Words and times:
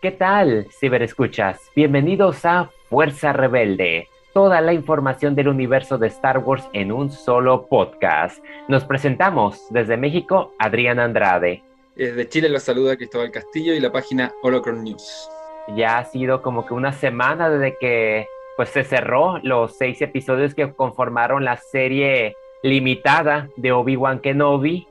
¿Qué 0.00 0.12
tal, 0.12 0.66
ciberescuchas? 0.70 1.70
Bienvenidos 1.76 2.46
a 2.46 2.70
Fuerza 2.88 3.34
Rebelde, 3.34 4.08
toda 4.32 4.62
la 4.62 4.72
información 4.72 5.34
del 5.34 5.48
universo 5.48 5.98
de 5.98 6.06
Star 6.06 6.38
Wars 6.38 6.66
en 6.72 6.90
un 6.90 7.10
solo 7.10 7.66
podcast. 7.66 8.42
Nos 8.66 8.84
presentamos 8.84 9.66
desde 9.68 9.98
México, 9.98 10.54
Adrián 10.58 11.00
Andrade. 11.00 11.62
Desde 11.96 12.26
Chile 12.30 12.48
los 12.48 12.62
saluda 12.62 12.96
Cristóbal 12.96 13.30
Castillo 13.30 13.74
y 13.74 13.80
la 13.80 13.92
página 13.92 14.32
Holocron 14.42 14.82
News. 14.82 15.28
Ya 15.76 15.98
ha 15.98 16.04
sido 16.06 16.40
como 16.40 16.64
que 16.64 16.72
una 16.72 16.92
semana 16.92 17.50
desde 17.50 17.76
que 17.76 18.26
pues 18.56 18.70
se 18.70 18.84
cerró 18.84 19.38
los 19.42 19.76
seis 19.76 20.00
episodios 20.00 20.54
que 20.54 20.72
conformaron 20.72 21.44
la 21.44 21.58
serie 21.58 22.36
limitada 22.62 23.50
de 23.58 23.72
Obi-Wan 23.72 24.20
Kenobi. 24.20 24.88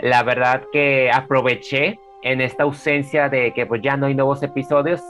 La 0.00 0.24
verdad 0.24 0.64
que 0.72 1.12
aproveché 1.12 2.00
en 2.22 2.40
esta 2.40 2.64
ausencia 2.64 3.28
de 3.28 3.52
que 3.52 3.66
pues 3.66 3.82
ya 3.82 3.96
no 3.96 4.06
hay 4.06 4.14
nuevos 4.14 4.42
episodios, 4.42 5.00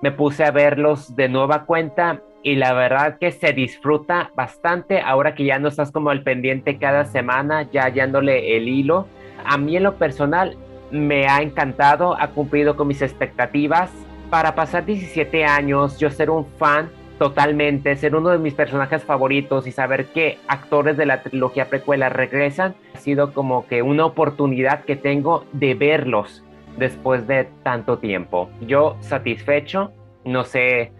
me 0.00 0.12
puse 0.12 0.44
a 0.44 0.50
verlos 0.50 1.14
de 1.14 1.28
nueva 1.28 1.64
cuenta 1.64 2.20
y 2.42 2.56
la 2.56 2.72
verdad 2.72 3.18
que 3.18 3.30
se 3.30 3.52
disfruta 3.52 4.30
bastante 4.34 5.00
ahora 5.00 5.34
que 5.34 5.44
ya 5.44 5.58
no 5.58 5.68
estás 5.68 5.92
como 5.92 6.10
al 6.10 6.22
pendiente 6.22 6.76
cada 6.76 7.04
semana, 7.04 7.70
ya 7.70 7.84
hallándole 7.84 8.56
el 8.56 8.68
hilo. 8.68 9.06
A 9.44 9.58
mí 9.58 9.76
en 9.76 9.84
lo 9.84 9.94
personal 9.94 10.56
me 10.90 11.28
ha 11.28 11.40
encantado, 11.40 12.20
ha 12.20 12.28
cumplido 12.28 12.74
con 12.76 12.88
mis 12.88 13.00
expectativas. 13.00 13.90
Para 14.28 14.54
pasar 14.54 14.84
17 14.84 15.44
años, 15.44 15.98
yo 15.98 16.10
ser 16.10 16.30
un 16.30 16.46
fan 16.58 16.90
totalmente, 17.18 17.94
ser 17.94 18.16
uno 18.16 18.30
de 18.30 18.38
mis 18.38 18.54
personajes 18.54 19.04
favoritos 19.04 19.68
y 19.68 19.72
saber 19.72 20.06
que 20.06 20.38
actores 20.48 20.96
de 20.96 21.06
la 21.06 21.22
trilogía 21.22 21.68
precuela 21.68 22.08
regresan, 22.08 22.74
ha 22.94 22.98
sido 22.98 23.32
como 23.32 23.68
que 23.68 23.82
una 23.82 24.04
oportunidad 24.04 24.84
que 24.84 24.96
tengo 24.96 25.44
de 25.52 25.74
verlos 25.74 26.42
después 26.76 27.26
de 27.26 27.48
tanto 27.62 27.98
tiempo. 27.98 28.50
Yo 28.60 28.96
satisfecho, 29.00 29.92
no 30.24 30.44
sé 30.44 30.92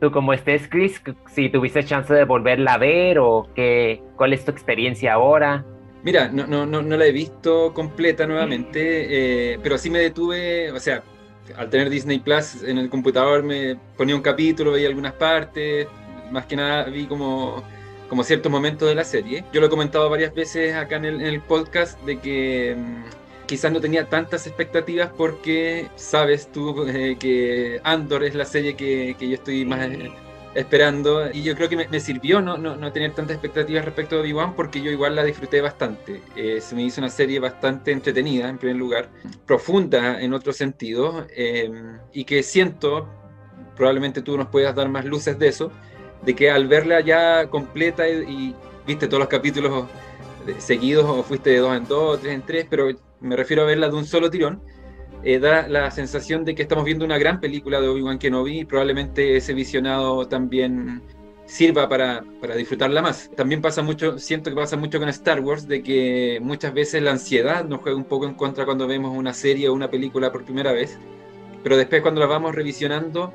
tú 0.00 0.10
cómo 0.10 0.32
estés, 0.32 0.68
Chris, 0.68 1.00
si 1.32 1.48
tuviste 1.48 1.84
chance 1.84 2.12
de 2.12 2.24
volverla 2.24 2.74
a 2.74 2.78
ver 2.78 3.18
o 3.18 3.48
qué, 3.54 4.02
cuál 4.16 4.32
es 4.32 4.44
tu 4.44 4.50
experiencia 4.50 5.14
ahora. 5.14 5.64
Mira, 6.02 6.28
no, 6.28 6.46
no, 6.46 6.66
no, 6.66 6.82
no 6.82 6.96
la 6.96 7.06
he 7.06 7.12
visto 7.12 7.72
completa 7.72 8.26
nuevamente, 8.26 9.54
eh, 9.54 9.58
pero 9.62 9.78
sí 9.78 9.90
me 9.90 9.98
detuve, 9.98 10.70
o 10.70 10.78
sea, 10.78 11.02
al 11.56 11.70
tener 11.70 11.90
Disney 11.90 12.18
Plus 12.18 12.62
en 12.62 12.78
el 12.78 12.90
computador 12.90 13.42
me 13.42 13.76
ponía 13.96 14.14
un 14.14 14.22
capítulo, 14.22 14.72
veía 14.72 14.88
algunas 14.88 15.14
partes, 15.14 15.88
más 16.30 16.46
que 16.46 16.56
nada 16.56 16.84
vi 16.84 17.06
como, 17.06 17.62
como 18.08 18.22
ciertos 18.22 18.52
momentos 18.52 18.88
de 18.88 18.94
la 18.94 19.04
serie. 19.04 19.44
Yo 19.52 19.60
lo 19.60 19.66
he 19.66 19.70
comentado 19.70 20.08
varias 20.10 20.34
veces 20.34 20.74
acá 20.74 20.96
en 20.96 21.06
el, 21.06 21.20
en 21.20 21.26
el 21.26 21.40
podcast 21.40 22.00
de 22.04 22.18
que 22.18 22.76
mm, 22.76 23.04
quizás 23.46 23.72
no 23.72 23.80
tenía 23.80 24.08
tantas 24.08 24.46
expectativas 24.46 25.10
porque 25.16 25.88
sabes 25.96 26.50
tú 26.52 26.86
eh, 26.86 27.16
que 27.18 27.80
Andor 27.84 28.24
es 28.24 28.34
la 28.34 28.44
serie 28.44 28.76
que, 28.76 29.16
que 29.18 29.28
yo 29.28 29.34
estoy 29.34 29.64
más 29.64 29.88
eh, 29.88 30.12
esperando 30.54 31.30
y 31.32 31.42
yo 31.42 31.54
creo 31.54 31.68
que 31.68 31.76
me, 31.76 32.00
sirvió 32.00 32.40
no, 32.40 32.56
no, 32.56 32.76
no, 32.76 32.92
tener 32.92 33.14
tantas 33.14 33.34
expectativas 33.34 33.84
respecto 33.84 34.16
a 34.16 34.20
Obi-Wan 34.20 34.56
porque 34.56 34.80
yo 34.80 34.90
igual 34.90 35.14
la 35.14 35.24
disfruté 35.24 35.60
bastante. 35.60 36.22
Eh, 36.34 36.60
se 36.60 36.74
me 36.74 36.82
hizo 36.82 37.00
una 37.00 37.10
serie 37.10 37.38
bastante 37.38 37.92
entretenida 37.92 38.48
en 38.48 38.58
primer 38.58 38.76
lugar, 38.76 39.08
profunda 39.46 40.20
en 40.20 40.32
otro 40.32 40.52
sentido 40.52 41.26
y 42.12 42.24
que 42.24 42.42
siento, 42.42 43.08
probablemente 43.76 44.22
tú 44.22 44.36
nos 44.36 44.48
puedas 44.48 44.74
dar 44.74 44.88
más 44.88 45.04
luces 45.04 45.38
de 45.38 45.48
eso, 45.48 45.70
de 46.22 46.34
que 46.34 46.50
al 46.50 46.66
verla 46.66 47.00
ya 47.00 47.48
completa 47.48 48.08
y, 48.08 48.22
y 48.22 48.54
viste 48.86 49.06
todos 49.06 49.20
los 49.20 49.28
capítulos 49.28 49.86
seguidos 50.58 51.04
o 51.04 51.22
fuiste 51.22 51.50
de 51.50 51.58
dos 51.58 51.76
en 51.76 51.86
dos, 51.86 52.20
tres 52.20 52.34
en 52.34 52.42
tres, 52.42 52.66
pero 52.68 52.88
me 53.20 53.36
refiero 53.36 53.62
a 53.62 53.66
verla 53.66 53.88
de 53.88 53.96
un 53.96 54.04
solo 54.04 54.30
tirón, 54.30 54.62
eh, 55.22 55.38
da 55.38 55.66
la 55.68 55.90
sensación 55.90 56.44
de 56.44 56.54
que 56.54 56.62
estamos 56.62 56.84
viendo 56.84 57.04
una 57.04 57.18
gran 57.18 57.40
película 57.40 57.80
de 57.80 57.88
Obi-Wan 57.88 58.18
Kenobi 58.18 58.60
y 58.60 58.64
probablemente 58.64 59.36
ese 59.36 59.54
visionado 59.54 60.28
también 60.28 61.02
sirva 61.46 61.88
para, 61.88 62.24
para, 62.40 62.54
disfrutarla 62.54 63.02
más. 63.02 63.30
También 63.36 63.62
pasa 63.62 63.82
mucho, 63.82 64.18
siento 64.18 64.50
que 64.50 64.56
pasa 64.56 64.76
mucho 64.76 64.98
con 64.98 65.08
Star 65.08 65.40
Wars, 65.40 65.66
de 65.66 65.82
que 65.82 66.38
muchas 66.42 66.74
veces 66.74 67.02
la 67.02 67.12
ansiedad 67.12 67.64
nos 67.64 67.80
juega 67.80 67.96
un 67.96 68.04
poco 68.04 68.26
en 68.26 68.34
contra 68.34 68.64
cuando 68.64 68.86
vemos 68.86 69.16
una 69.16 69.32
serie 69.32 69.68
o 69.68 69.74
una 69.74 69.90
película 69.90 70.32
por 70.32 70.44
primera 70.44 70.72
vez, 70.72 70.98
pero 71.62 71.76
después 71.76 72.02
cuando 72.02 72.20
la 72.20 72.26
vamos 72.26 72.54
revisionando, 72.54 73.32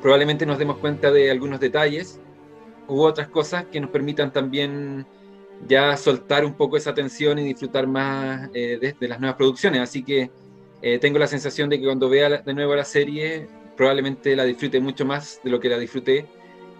probablemente 0.00 0.46
nos 0.46 0.58
demos 0.58 0.78
cuenta 0.78 1.10
de 1.10 1.30
algunos 1.30 1.60
detalles 1.60 2.20
u 2.88 3.02
otras 3.02 3.28
cosas 3.28 3.66
que 3.66 3.80
nos 3.80 3.90
permitan 3.90 4.32
también 4.32 5.06
ya 5.66 5.96
soltar 5.96 6.44
un 6.44 6.54
poco 6.54 6.76
esa 6.76 6.94
tensión 6.94 7.38
y 7.38 7.44
disfrutar 7.44 7.86
más 7.86 8.50
eh, 8.54 8.94
de, 8.98 9.08
las 9.08 9.20
nuevas 9.20 9.36
producciones. 9.36 9.80
Así 9.80 10.02
que 10.02 10.30
eh, 10.82 10.98
tengo 10.98 11.18
la 11.18 11.26
sensación 11.26 11.68
de 11.70 11.78
que 11.78 11.84
cuando 11.84 12.08
vea 12.08 12.28
de 12.28 12.54
nuevo 12.54 12.74
la 12.74 12.84
serie, 12.84 13.46
probablemente 13.76 14.36
la 14.36 14.44
disfrute 14.44 14.80
mucho 14.80 15.04
más 15.04 15.40
de 15.42 15.50
lo 15.50 15.60
que 15.60 15.68
la 15.68 15.78
disfruté, 15.78 16.26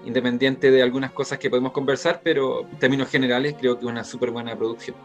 independiente 0.04 0.70
de 0.70 0.82
algunas 0.82 1.12
cosas 1.12 1.38
que 1.38 1.48
podemos 1.48 1.72
conversar, 1.72 2.20
pero 2.22 2.62
en 2.62 2.78
términos 2.78 3.08
generales 3.08 3.56
creo 3.58 3.78
que 3.78 3.86
es 3.86 3.90
una 3.90 4.04
súper 4.04 4.30
buena 4.30 4.56
producción. 4.56 4.96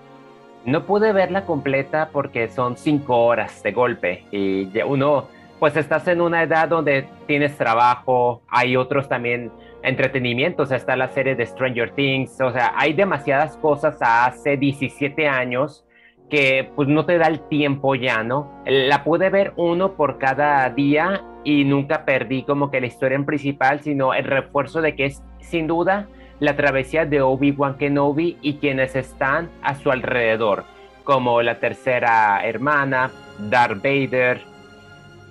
No 0.65 0.85
pude 0.85 1.13
verla 1.13 1.45
completa 1.45 2.09
porque 2.11 2.49
son 2.49 2.77
cinco 2.77 3.25
horas 3.25 3.63
de 3.63 3.71
golpe 3.71 4.25
y 4.31 4.69
uno, 4.81 5.29
pues 5.57 5.77
estás 5.77 6.07
en 6.09 6.19
una 6.19 6.43
edad 6.43 6.67
donde 6.67 7.07
tienes 7.27 7.57
trabajo, 7.57 8.41
hay 8.49 8.75
otros 8.75 9.07
también 9.07 9.51
entretenimiento, 9.83 10.63
o 10.63 10.65
sea, 10.65 10.77
está 10.77 10.95
la 10.95 11.09
serie 11.09 11.35
de 11.35 11.45
Stranger 11.45 11.91
Things, 11.91 12.39
o 12.41 12.51
sea, 12.51 12.73
hay 12.75 12.93
demasiadas 12.93 13.57
cosas 13.57 13.97
hace 14.01 14.57
17 14.57 15.27
años 15.27 15.85
que 16.29 16.69
pues 16.75 16.87
no 16.87 17.05
te 17.05 17.17
da 17.17 17.27
el 17.27 17.39
tiempo 17.47 17.95
ya, 17.95 18.23
¿no? 18.23 18.61
La 18.65 19.03
pude 19.03 19.29
ver 19.29 19.53
uno 19.55 19.93
por 19.93 20.19
cada 20.19 20.69
día 20.69 21.23
y 21.43 21.63
nunca 21.63 22.05
perdí 22.05 22.43
como 22.43 22.69
que 22.69 22.81
la 22.81 22.87
historia 22.87 23.15
en 23.15 23.25
principal, 23.25 23.81
sino 23.81 24.13
el 24.13 24.25
refuerzo 24.25 24.81
de 24.81 24.95
que 24.95 25.05
es 25.05 25.23
sin 25.39 25.67
duda 25.67 26.07
la 26.39 26.55
travesía 26.55 27.05
de 27.05 27.21
Obi-Wan 27.21 27.75
Kenobi 27.77 28.37
y 28.41 28.55
quienes 28.55 28.95
están 28.95 29.49
a 29.61 29.75
su 29.75 29.91
alrededor, 29.91 30.65
como 31.03 31.41
la 31.41 31.59
tercera 31.59 32.41
hermana, 32.45 33.11
Darth 33.49 33.81
Vader, 33.83 34.41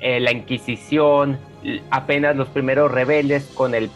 eh, 0.00 0.20
la 0.20 0.32
Inquisición, 0.32 1.38
apenas 1.90 2.36
los 2.36 2.48
primeros 2.48 2.90
rebeldes 2.90 3.50
con 3.54 3.74
el 3.74 3.90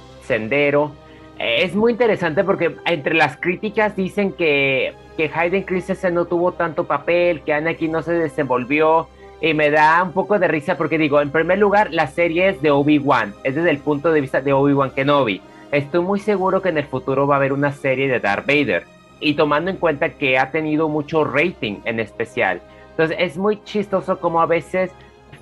Eh, 1.39 1.65
es 1.65 1.75
muy 1.75 1.93
interesante 1.93 2.45
porque 2.45 2.77
entre 2.87 3.15
las 3.15 3.37
críticas 3.37 3.97
dicen 3.97 4.33
que, 4.33 4.95
que 5.17 5.31
Hayden 5.35 5.65
Christensen 5.65 6.15
no 6.15 6.27
tuvo 6.27 6.53
tanto 6.53 6.85
papel, 6.85 7.43
que 7.43 7.53
Anakin 7.53 7.93
no 7.93 8.03
se 8.03 8.13
desenvolvió. 8.13 9.09
Y 9.41 9.55
me 9.55 9.71
da 9.71 10.03
un 10.05 10.13
poco 10.13 10.39
de 10.39 10.47
risa 10.47 10.77
porque 10.77 10.99
digo, 10.99 11.21
en 11.21 11.31
primer 11.31 11.59
lugar, 11.59 11.93
la 11.93 12.07
serie 12.07 12.51
es 12.51 12.63
de 12.63 12.71
Obi-Wan, 12.71 13.35
es 13.43 13.57
desde 13.57 13.71
el 13.71 13.79
punto 13.79 14.13
de 14.13 14.21
vista 14.21 14.41
de 14.41 14.53
Obi-Wan 14.53 14.93
Kenobi. 14.93 15.41
Estoy 15.73 16.01
muy 16.01 16.21
seguro 16.21 16.63
que 16.63 16.69
en 16.69 16.79
el 16.79 16.85
futuro 16.85 17.27
va 17.27 17.35
a 17.35 17.39
haber 17.39 17.53
una 17.53 17.73
serie 17.73 18.07
de 18.07 18.21
Darth 18.21 18.47
Vader. 18.47 18.85
Y 19.19 19.35
tomando 19.35 19.71
en 19.71 19.79
cuenta 19.79 20.11
que 20.11 20.39
ha 20.39 20.51
tenido 20.53 20.89
mucho 20.89 21.25
rating 21.25 21.81
en 21.85 21.99
especial. 21.99 22.61
Entonces 22.91 23.17
es 23.19 23.37
muy 23.37 23.61
chistoso 23.65 24.21
como 24.21 24.41
a 24.41 24.47
veces 24.47 24.93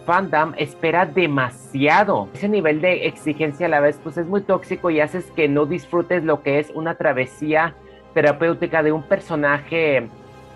fandom 0.06 0.54
espera 0.56 1.06
demasiado. 1.06 2.28
Ese 2.34 2.48
nivel 2.48 2.80
de 2.80 3.06
exigencia 3.06 3.66
a 3.66 3.68
la 3.68 3.80
vez 3.80 3.98
pues 4.02 4.16
es 4.16 4.26
muy 4.26 4.42
tóxico 4.42 4.90
y 4.90 5.00
haces 5.00 5.30
que 5.36 5.48
no 5.48 5.66
disfrutes 5.66 6.24
lo 6.24 6.42
que 6.42 6.58
es 6.58 6.70
una 6.74 6.96
travesía 6.96 7.74
terapéutica 8.14 8.82
de 8.82 8.92
un 8.92 9.02
personaje 9.02 10.08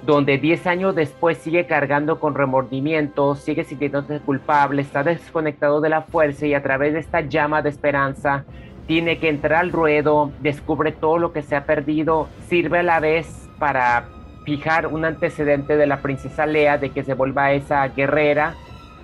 donde 0.04 0.38
10 0.38 0.66
años 0.66 0.94
después 0.94 1.38
sigue 1.38 1.66
cargando 1.66 2.21
con 2.21 2.34
remordimientos, 2.34 3.41
sigue 3.41 3.65
sintiéndose 3.65 4.21
culpable, 4.21 4.83
está 4.83 5.03
desconectado 5.03 5.80
de 5.80 5.89
la 5.89 6.03
fuerza 6.03 6.47
y 6.47 6.54
a 6.54 6.63
través 6.63 6.92
de 6.92 6.98
esta 6.98 7.22
llama 7.22 7.63
de 7.63 7.71
esperanza 7.71 8.45
tiene 8.86 9.18
que 9.18 9.30
entrar 9.30 9.60
al 9.60 9.72
ruedo, 9.72 10.30
descubre 10.41 10.92
todo 10.92 11.16
lo 11.18 11.33
que 11.33 11.42
se 11.42 11.57
ha 11.57 11.65
perdido, 11.65 12.28
sirve 12.48 12.80
a 12.80 12.83
la 12.83 13.01
vez 13.01 13.48
para 13.59 14.09
fijar 14.45 14.89
un 14.89 15.07
antecedente 15.07 15.77
de 15.78 15.86
la 15.86 16.03
princesa 16.03 16.45
Lea 16.45 16.77
de 16.77 16.91
que 16.91 17.03
se 17.03 17.15
vuelva 17.15 17.53
esa 17.53 17.86
guerrera 17.89 18.54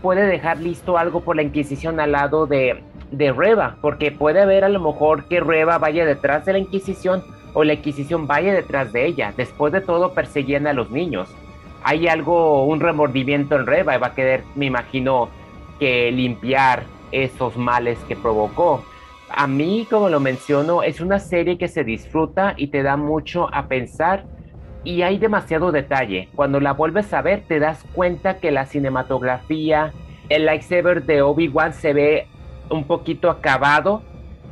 puede 0.01 0.27
dejar 0.27 0.59
listo 0.59 0.99
algo 0.99 1.21
por 1.21 1.37
la 1.37 1.43
Inquisición 1.43 2.01
al 2.01 2.13
lado 2.13 2.47
de, 2.47 2.83
de 3.11 3.33
Reba, 3.33 3.77
porque 3.81 4.11
puede 4.11 4.41
haber 4.41 4.65
a 4.65 4.69
lo 4.69 4.81
mejor 4.81 5.25
que 5.25 5.41
Reba 5.41 5.79
vaya 5.79 6.05
detrás 6.05 6.45
de 6.45 6.53
la 6.53 6.59
Inquisición 6.59 7.23
o 7.55 7.65
la 7.65 7.75
Inquisición 7.75 8.27
vaya 8.27 8.53
detrás 8.53 8.93
de 8.93 9.07
ella. 9.07 9.33
Después 9.37 9.73
de 9.73 9.81
todo 9.81 10.15
perseguían 10.15 10.67
a 10.67 10.73
los 10.73 10.91
niños. 10.91 11.29
Hay 11.83 12.09
algo, 12.09 12.65
un 12.65 12.81
remordimiento 12.81 13.57
en 13.57 13.67
Reba 13.67 13.97
y 13.97 13.99
va 13.99 14.09
a 14.09 14.15
querer, 14.15 14.45
me 14.55 14.67
imagino, 14.67 15.29
que 15.79 16.13
limpiar 16.13 16.85
esos 17.11 17.57
males 17.57 17.99
que 18.07 18.17
provocó. 18.17 18.85
A 19.31 19.47
mí, 19.47 19.87
como 19.89 20.09
lo 20.09 20.21
menciono, 20.21 20.83
es 20.83 21.01
una 21.01 21.19
serie 21.19 21.57
que 21.57 21.69
se 21.69 21.85
disfruta 21.85 22.55
y 22.57 22.67
te 22.69 22.83
da 22.83 22.97
mucho 22.97 23.49
a 23.55 23.67
pensar 23.67 24.25
y 24.85 25.03
hay 25.03 25.19
demasiado 25.19 25.73
detalle. 25.73 26.29
Cuando 26.35 26.61
la 26.61 26.73
vuelves 26.73 27.13
a 27.13 27.23
ver 27.23 27.43
te 27.47 27.59
das 27.59 27.85
cuenta 27.95 28.39
que 28.39 28.51
la 28.51 28.67
cinematografía, 28.67 29.93
el 30.29 30.47
lightsaber 30.47 31.05
de 31.05 31.23
Obi-Wan 31.23 31.73
se 31.73 31.93
ve 31.93 32.27
un 32.71 32.85
poquito 32.85 33.31
acabado. 33.31 34.03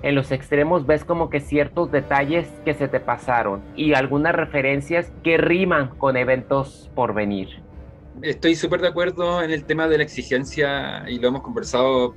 En 0.02 0.14
los 0.14 0.30
extremos 0.30 0.86
ves 0.86 1.04
como 1.04 1.28
que 1.28 1.40
ciertos 1.40 1.90
detalles 1.90 2.48
que 2.64 2.74
se 2.74 2.86
te 2.86 3.00
pasaron 3.00 3.62
y 3.74 3.94
algunas 3.94 4.34
referencias 4.34 5.12
que 5.24 5.38
riman 5.38 5.88
con 5.98 6.16
eventos 6.16 6.90
por 6.94 7.14
venir. 7.14 7.48
Estoy 8.22 8.54
súper 8.54 8.80
de 8.80 8.88
acuerdo 8.88 9.42
en 9.42 9.50
el 9.50 9.64
tema 9.64 9.88
de 9.88 9.98
la 9.98 10.04
exigencia 10.04 11.04
y 11.08 11.18
lo 11.18 11.28
hemos 11.28 11.42
conversado 11.42 12.14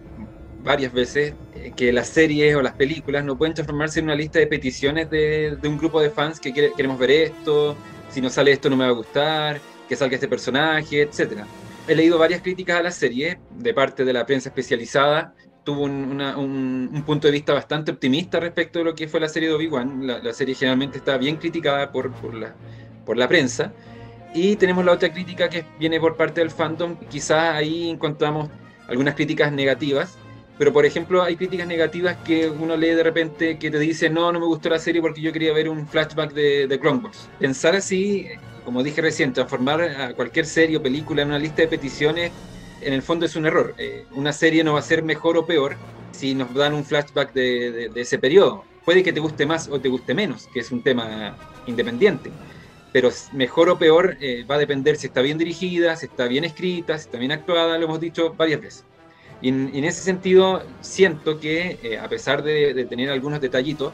varias 0.64 0.94
veces 0.94 1.34
eh, 1.56 1.74
que 1.76 1.92
las 1.92 2.08
series 2.08 2.56
o 2.56 2.62
las 2.62 2.74
películas 2.74 3.24
no 3.24 3.38
pueden 3.38 3.54
transformarse 3.54 4.00
en 4.00 4.06
una 4.06 4.16
lista 4.16 4.40
de 4.40 4.48
peticiones 4.48 5.10
de, 5.10 5.58
un 5.64 5.78
grupo 5.78 6.02
de 6.02 6.10
fans 6.10 6.40
que 6.40 6.54
queremos 6.54 6.98
ver 7.00 7.12
esto, 7.12 7.76
si 8.12 8.22
no 8.22 8.30
sale 8.30 8.52
esto 8.52 8.70
no 8.70 8.78
me 8.78 8.86
va 8.86 8.92
a 8.92 8.94
gustar, 8.94 9.62
que 9.88 9.96
salga 9.96 10.16
este 10.16 10.28
personaje, 10.28 11.02
etc. 11.02 11.44
He 11.88 11.96
leído 11.96 12.18
varias 12.18 12.42
críticas 12.42 12.80
a 12.80 12.84
la 12.84 12.92
serie 12.92 13.40
de 13.58 13.74
parte 13.74 14.06
de 14.06 14.14
la 14.14 14.26
prensa 14.26 14.50
especializada. 14.50 15.34
Tuvo 15.64 15.84
un, 15.84 17.04
punto 17.06 17.28
de 17.28 17.32
vista 17.32 17.54
bastante 17.54 17.92
optimista 17.92 18.40
respecto 18.40 18.80
de 18.80 18.86
lo 18.86 18.96
que 18.96 19.08
fue 19.08 19.20
la 19.20 19.30
serie 19.30 19.50
de 19.50 19.56
Obi-Wan. 19.56 20.08
La, 20.24 20.34
serie 20.34 20.56
generalmente 20.56 20.98
está 20.98 21.18
bien 21.18 21.38
criticada 21.38 21.92
por, 21.92 22.12
la 22.34 23.28
prensa. 23.28 23.74
Y 24.34 24.56
tenemos 24.56 24.86
la 24.86 24.94
otra 24.94 25.12
crítica 25.12 25.50
que 25.50 25.66
viene 25.80 26.00
por 26.00 26.16
parte 26.16 26.42
del 26.42 26.52
fandom. 26.52 26.96
Quizás 27.10 27.56
ahí 27.56 27.90
encontramos 27.90 28.50
algunas 28.88 29.16
críticas 29.16 29.52
negativas 29.52 30.18
pero, 30.62 30.74
por 30.74 30.86
ejemplo, 30.86 31.24
hay 31.24 31.36
críticas 31.36 31.66
negativas 31.66 32.18
que 32.18 32.48
uno 32.48 32.78
lee 32.78 32.90
de 32.90 33.02
repente 33.02 33.58
que 33.58 33.72
te 33.72 33.80
dice, 33.80 34.12
no, 34.12 34.32
no 34.32 34.40
me 34.40 34.46
gustó 34.46 34.70
la 34.70 34.78
serie 34.78 35.02
porque 35.02 35.20
yo 35.20 35.34
quería 35.34 35.52
ver 35.54 35.68
un 35.68 35.88
flashback 35.88 36.34
de, 36.34 36.68
de. 36.68 36.80
Pensar 37.40 37.76
así, 37.76 38.28
como 38.64 38.84
dije 38.84 39.02
recién, 39.02 39.34
transformar 39.34 39.82
a 39.82 40.14
cualquier 40.14 40.46
serie 40.46 40.78
o 40.78 40.84
película 40.84 41.24
en 41.24 41.30
una 41.30 41.40
lista 41.40 41.64
de 41.64 41.68
peticiones, 41.68 42.32
en 42.80 42.94
el 42.94 43.02
fondo 43.02 43.26
es 43.26 43.36
un 43.36 43.48
error. 43.48 43.74
Eh, 43.80 44.06
una 44.12 44.32
serie 44.34 44.64
no 44.64 44.74
va 44.74 44.80
a 44.82 44.84
ser 44.84 45.02
mejor 45.02 45.36
o 45.36 45.48
peor 45.48 45.78
si 46.12 46.36
nos 46.36 46.54
dan 46.54 46.76
un 46.76 46.86
flashback 46.86 47.34
de, 47.34 47.90
de, 47.92 48.00
ese 48.00 48.20
periodo. 48.20 48.64
Puede 48.86 49.02
que 49.02 49.14
te 49.14 49.20
guste 49.20 49.48
más 49.48 49.68
o 49.68 49.82
te 49.82 49.90
guste 49.90 50.14
menos, 50.14 50.48
que 50.54 50.60
es 50.60 50.72
un 50.72 50.84
tema 50.84 51.36
independiente 51.66 52.30
pero 52.94 53.10
mejor 53.32 53.70
o 53.70 53.80
peor 53.80 54.18
eh, 54.20 54.44
va 54.44 54.56
a 54.56 54.60
depender 54.60 54.98
si 54.98 55.08
está 55.08 55.22
bien 55.22 55.38
dirigida, 55.38 55.96
si 55.96 56.08
está 56.08 56.28
bien 56.28 56.44
escrita, 56.44 56.98
si 56.98 57.06
está 57.06 57.18
bien 57.18 57.32
actuada, 57.32 57.78
lo 57.78 57.86
hemos 57.86 58.00
dicho 58.00 58.34
varias 58.34 58.62
veces. 58.62 58.86
Y 59.42 59.50
en, 59.50 59.84
ese 59.84 60.02
sentido, 60.02 60.62
siento 60.82 61.40
que, 61.40 61.80
eh, 61.82 61.98
a 61.98 62.08
pesar 62.08 62.44
de, 62.44 62.86
tener 62.86 63.10
algunos 63.10 63.42
detallitos, 63.42 63.92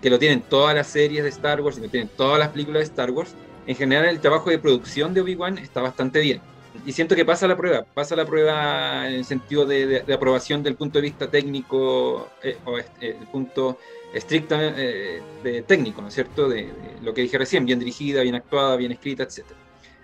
que 0.00 0.10
lo 0.10 0.18
tienen 0.18 0.42
todas 0.42 0.74
las 0.74 0.86
series 0.86 1.24
de 1.24 1.30
Star 1.30 1.60
Wars 1.60 1.78
y 1.78 1.80
lo 1.80 1.88
tienen 1.88 2.10
todas 2.16 2.38
las 2.38 2.50
películas 2.50 2.80
de 2.80 2.84
Star 2.84 3.10
Wars, 3.10 3.34
en 3.66 3.74
general 3.74 4.06
el 4.06 4.20
trabajo 4.20 4.50
de 4.50 4.58
producción 4.58 5.14
de 5.14 5.22
Obi-Wan 5.22 5.58
está 5.58 5.80
bastante 5.80 6.20
bien. 6.20 6.40
Y 6.86 6.92
siento 6.92 7.16
que 7.16 7.24
pasa 7.24 7.48
la 7.48 7.56
prueba, 7.56 7.84
pasa 7.94 8.14
la 8.14 8.26
prueba 8.26 9.08
en 9.08 9.14
el 9.14 9.24
sentido 9.24 9.64
de, 9.64 10.04
aprobación 10.12 10.62
del 10.62 10.76
punto 10.76 10.98
de 10.98 11.02
vista 11.02 11.28
técnico, 11.28 12.28
eh, 12.42 12.56
o 12.64 12.78
eh, 12.78 12.84
el 13.00 13.26
punto 13.32 13.78
estricto 14.12 14.56
de 14.56 15.64
técnico, 15.66 16.02
¿no 16.02 16.08
es 16.08 16.14
cierto? 16.14 16.48
De, 16.48 16.70
lo 17.02 17.14
que 17.14 17.22
dije 17.22 17.36
recién, 17.36 17.64
bien 17.66 17.80
dirigida, 17.80 18.22
bien 18.22 18.36
actuada, 18.36 18.76
bien 18.76 18.92
escrita, 18.92 19.24
etc. 19.24 19.44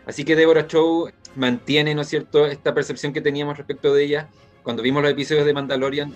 Así 0.06 0.24
que 0.24 0.34
Deborah 0.34 0.66
Chow 0.66 1.10
mantiene, 1.36 1.94
¿no 1.94 2.02
es 2.02 2.08
cierto?, 2.08 2.46
esta 2.46 2.74
percepción 2.74 3.12
que 3.12 3.20
teníamos 3.20 3.56
respecto 3.56 3.94
de 3.94 4.04
ella 4.04 4.28
cuando 4.62 4.82
vimos 4.82 5.02
los 5.02 5.12
episodios 5.12 5.46
de 5.46 5.52
Mandalorian, 5.52 6.12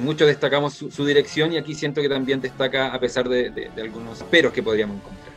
muchos 0.00 0.26
destacamos 0.26 0.74
su, 0.74 1.04
dirección 1.04 1.52
y 1.52 1.56
aquí 1.56 1.74
siento 1.74 2.02
que 2.02 2.08
también 2.08 2.40
destaca 2.40 2.92
a 2.92 3.00
pesar 3.00 3.28
de, 3.28 3.70
algunos 3.76 4.22
peros 4.24 4.52
que 4.52 4.62
podríamos 4.62 4.96
encontrar. 4.96 5.32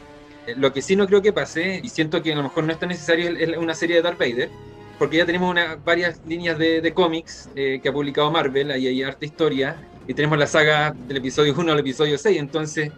Eh, 0.48 0.56
lo 0.58 0.74
que 0.74 0.82
sí 0.82 0.96
no 0.96 1.08
creo 1.08 1.22
que 1.22 1.34
pase, 1.34 1.80
y 1.84 1.90
siento 1.90 2.22
que 2.22 2.34
a 2.34 2.36
lo 2.36 2.44
mejor 2.44 2.64
no 2.64 2.72
es 2.72 2.80
tan 2.80 2.90
necesario, 2.90 3.30
es 3.30 3.58
una 3.58 3.76
serie 3.76 3.98
de 3.98 4.02
Darth 4.02 4.20
Vader, 4.20 4.50
porque 4.98 5.18
ya 5.18 5.26
tenemos 5.26 5.50
una, 5.50 5.76
varias 5.76 6.20
líneas 6.26 6.58
de, 6.58 6.92
cómics 6.94 7.50
eh, 7.56 7.80
que 7.82 7.90
ha 7.90 7.94
publicado 7.94 8.32
Marvel, 8.32 8.72
ahí 8.72 8.88
hay 8.88 9.04
arte 9.04 9.26
historia, 9.26 9.78
y 10.08 10.14
tenemos 10.14 10.38
la 10.38 10.48
saga 10.48 10.96
del 11.08 11.18
episodio 11.18 11.54
1 11.56 11.72
al 11.72 11.80
episodio 11.80 12.18
6, 12.18 12.40
entonces 12.40 12.92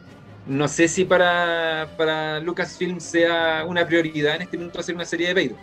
no 0.48 0.68
sé 0.68 0.88
si 0.88 1.06
para, 1.06 1.90
para 1.98 2.40
Lucasfilm 2.40 3.00
sea 3.00 3.66
una 3.68 3.86
prioridad 3.86 4.36
en 4.36 4.44
este 4.44 4.58
momento 4.58 4.80
hacer 4.80 4.96
una 4.96 5.06
serie 5.06 5.28
de 5.28 5.34
Vader. 5.34 5.56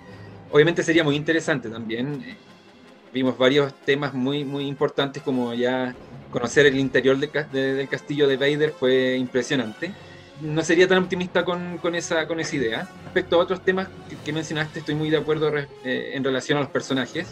Obviamente 0.53 0.83
sería 0.83 1.03
muy 1.03 1.17
interesante 1.17 1.69
también 1.69 2.23
eh, 2.25 2.37
vimos 3.17 3.39
varios 3.39 3.73
temas 3.87 4.13
muy, 4.13 4.45
muy 4.45 4.67
importantes 4.67 5.23
como 5.23 5.55
ya 5.55 5.95
conocer 6.31 6.67
el 6.67 6.79
interior 6.79 7.17
del 7.17 7.89
castillo 7.89 8.29
de 8.29 8.37
Vader 8.37 8.75
fue 8.79 9.17
impresionante. 9.17 9.91
No 10.43 10.61
sería 10.63 10.87
tan 10.87 10.99
optimista 10.99 11.43
con, 11.43 11.79
con, 11.79 11.95
esa, 11.95 12.29
con 12.29 12.41
esa 12.41 12.57
idea. 12.57 12.89
Respecto 13.05 13.37
a 13.37 13.39
otros 13.39 13.65
temas 13.65 13.89
que, 14.23 14.33
mencionaste, 14.35 14.81
estoy 14.81 14.95
muy 14.95 15.09
de 15.09 15.17
acuerdo 15.17 15.51
eh, 15.57 16.11
en 16.13 16.23
relación 16.25 16.59
a 16.59 16.61
los 16.61 16.69
personajes. 16.69 17.27